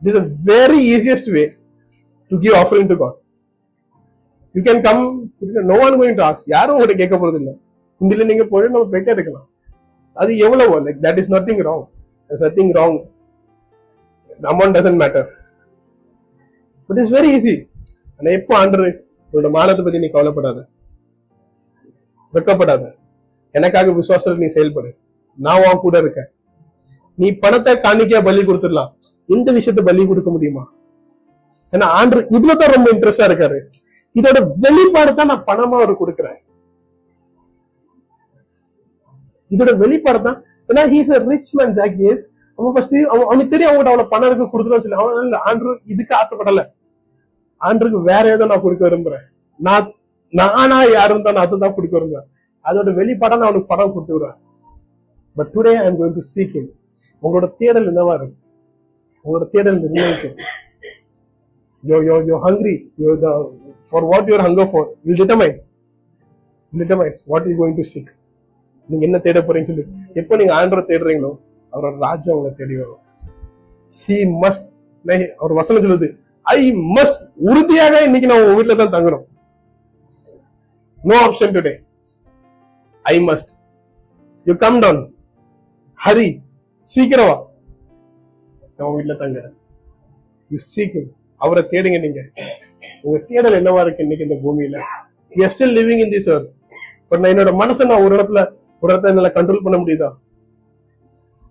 [0.01, 1.43] It is a very easiest way
[2.31, 3.17] to give offering to God
[4.55, 5.01] you can come
[5.71, 7.53] no one going to ask யாரும் உங்கள்கிட்ட கேட்க போறது இல்லை.
[8.01, 9.47] இந்தில நீங்க போய் நம்ம போயிட்டே இருக்கலாம்.
[10.17, 11.85] அது எவ்வளவோ like that is nothing wrong
[12.29, 12.97] nothing wrong
[14.53, 15.27] amount doesn't matter
[16.89, 17.55] but is very easy
[18.17, 18.83] ஆனா எப்போ ஆண்டர்
[19.33, 20.59] உன்னோட மானத்தை பத்தி நீ கவலைப்படாத.
[22.33, 22.83] வெக்கப்படாத
[23.57, 24.89] எனக்காக விசுவாசத்துல நீ செயல்படு.
[25.45, 26.29] நான் உன் கூட இருக்கேன்.
[27.21, 28.91] நீ பணத்தை காணிக்கையா பலி கொடுத்துடலாம்.
[29.35, 30.63] இந்த விஷயத்த பலி கொடுக்க முடியுமா?
[31.73, 33.57] ஏன்னா ஆண்டு இதுல தான் ரொம்ப இன்ட்ரெஸ்டா இருக்காரு.
[34.19, 36.39] இதோட வெளிப்பாடு தான் நான் பணமா அவர் கொடுக்குறேன்.
[39.51, 40.39] இதோட வெளிப்பாடு தான்
[40.69, 42.23] ஏன்னா he's a rich man Zacchaeus
[42.59, 44.99] அவன் ஃபர்ஸ்ட் அவனுக்கு தெரியும் அவங்ககிட்ட அவ்வளவு பணம் இருக்கு கொடுத்துருன்னு சொல்லி.
[45.01, 46.63] அவன் இல்ல ஆண்டு இதுக்கு ஆசைப்படல.
[47.61, 49.23] ஆண்டுக்கு வேற ஏதோ நான் கொடுக்க விரும்புறேன்.
[49.59, 49.87] நான்
[50.33, 52.27] நானா யாரும் தான் நான் அதுதான் கொடுக்க விரும்புறேன்.
[52.65, 54.37] அதோட வெளிப்பாடா நான் அவனுக்கு படம் கொடுத்து விடுவேன்.
[55.37, 56.67] But today I am going to seek him.
[57.23, 58.37] உங்களோட தேடல் என்னவா இருக்கு?
[59.25, 60.37] உங்களோட தேடல் நிர்ணயிக்கும்
[61.83, 63.27] your your your hungry your the
[63.89, 65.63] for what your hunger for will determines
[66.73, 68.09] determines what you going to seek
[68.89, 69.85] நீங்க என்ன தேட போறீங்கன்னு சொல்லி.
[70.19, 71.31] எப்போ நீங்க ஆண்டரை தேடுறீங்களோ
[71.73, 73.01] அவரோட ராஜ்யம் உங்களை தேடி வரும்.
[74.03, 74.67] ஹி மஸ்ட்
[75.41, 76.07] அவர் வசனம் சொல்லுது
[76.45, 76.59] ஐ
[76.95, 79.25] மஸ்ட் உறுதியாக இன்னைக்கு நான் உங்க வீட்டுல தான் தங்குறோம்
[81.01, 81.73] no option today
[83.09, 83.51] I must
[84.45, 85.01] you come down
[85.99, 86.27] hurry
[86.83, 87.35] சீக்கிரமா
[88.77, 89.39] நான் வீட்டுல தங்க
[90.51, 91.09] யூ சீக்கிரம்
[91.41, 92.21] அவரை தேடுங்க நீங்க
[93.03, 94.77] உங்க தேடல் என்னவா இருக்கு இன்னைக்கு இந்த பூமியில
[95.31, 96.49] we are still living in this earth
[97.09, 98.41] but நான் என்னோட மனசை நான் ஒரு இடத்துல
[98.83, 100.09] ஒரு இடத்துல என்னால கண்ட்ரோல் பண்ண முடியுதா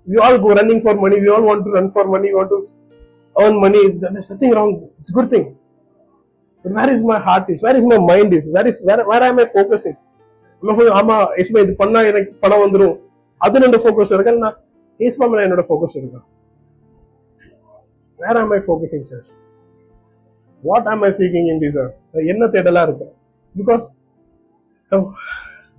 [0.07, 2.59] you all go running for money we all want to run for money want to
[3.37, 5.49] earn money that is nothing wrong it's good thing
[6.65, 9.33] where is my heart is where is my mind is where is where where I
[9.39, 9.99] my focusing
[10.63, 12.97] am ஆமா ஏசுமா இது பண்ணா எனக்கு பணம் வந்துடும்
[13.41, 14.33] அது என்னோட focus இருக்கா?
[14.45, 14.57] நான்
[15.01, 16.21] ஏசுமா மேல என்னோட ஃபோக்கஸ் இருக்கா?
[18.19, 19.27] வேர் ஆம் ஐ ஃபோக்கஸிங் சார்
[20.63, 21.79] வாட் ஆம் ஐ சீக்கிங் இன் திஸ்
[22.33, 23.13] என்ன தேடலா இருக்கும்
[23.55, 23.85] because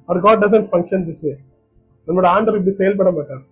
[0.09, 1.33] our God doesn't function this way
[2.07, 3.43] நம்மளோட ஆண்டர் இப்படி செயல்பட மாட்டார்.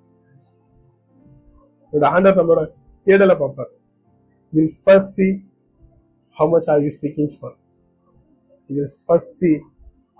[1.93, 2.61] நம்மளோட ஆண்டர் நம்மளோட
[3.07, 3.71] தேடலை பார்ப்பார்.
[4.53, 5.27] Will first see
[6.37, 7.55] how much are you seeking for
[8.69, 9.51] will first see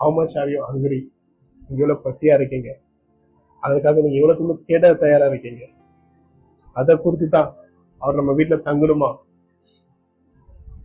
[0.01, 0.99] how much are you hungry
[1.61, 2.69] நீங்க எவ்வளவு பசியா இருக்கீங்க.
[3.63, 5.63] அதற்காக நீங்க எவ்வளவு தூரம் தேட தயாரா இருக்கீங்க.
[6.79, 7.49] அதை குறித்து தான்
[8.01, 9.09] அவர் நம்ம வீட்டுல தங்கணுமா?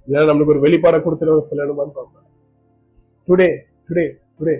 [0.06, 2.28] இல்லைன்னா நம்மளுக்கு ஒரு வெளிப்பாடை கொடுத்துட்டு சொல்லணுமான்னு பார்ப்பேன்
[3.28, 3.50] டுடே
[3.88, 4.06] டுடே
[4.38, 4.54] டுடே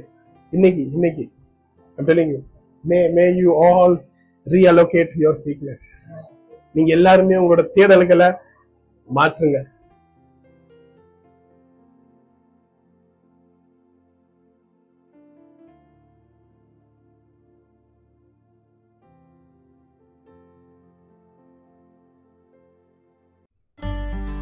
[0.53, 1.25] இன்னைக்கு இன்னைக்கு.
[1.99, 2.07] I'm
[2.91, 3.97] may may you all
[4.53, 5.85] reallocate your seekness
[6.77, 8.29] நீங்க எல்லாருமே உங்களோட தேடல்களை
[9.09, 9.59] மாற்றுங்க.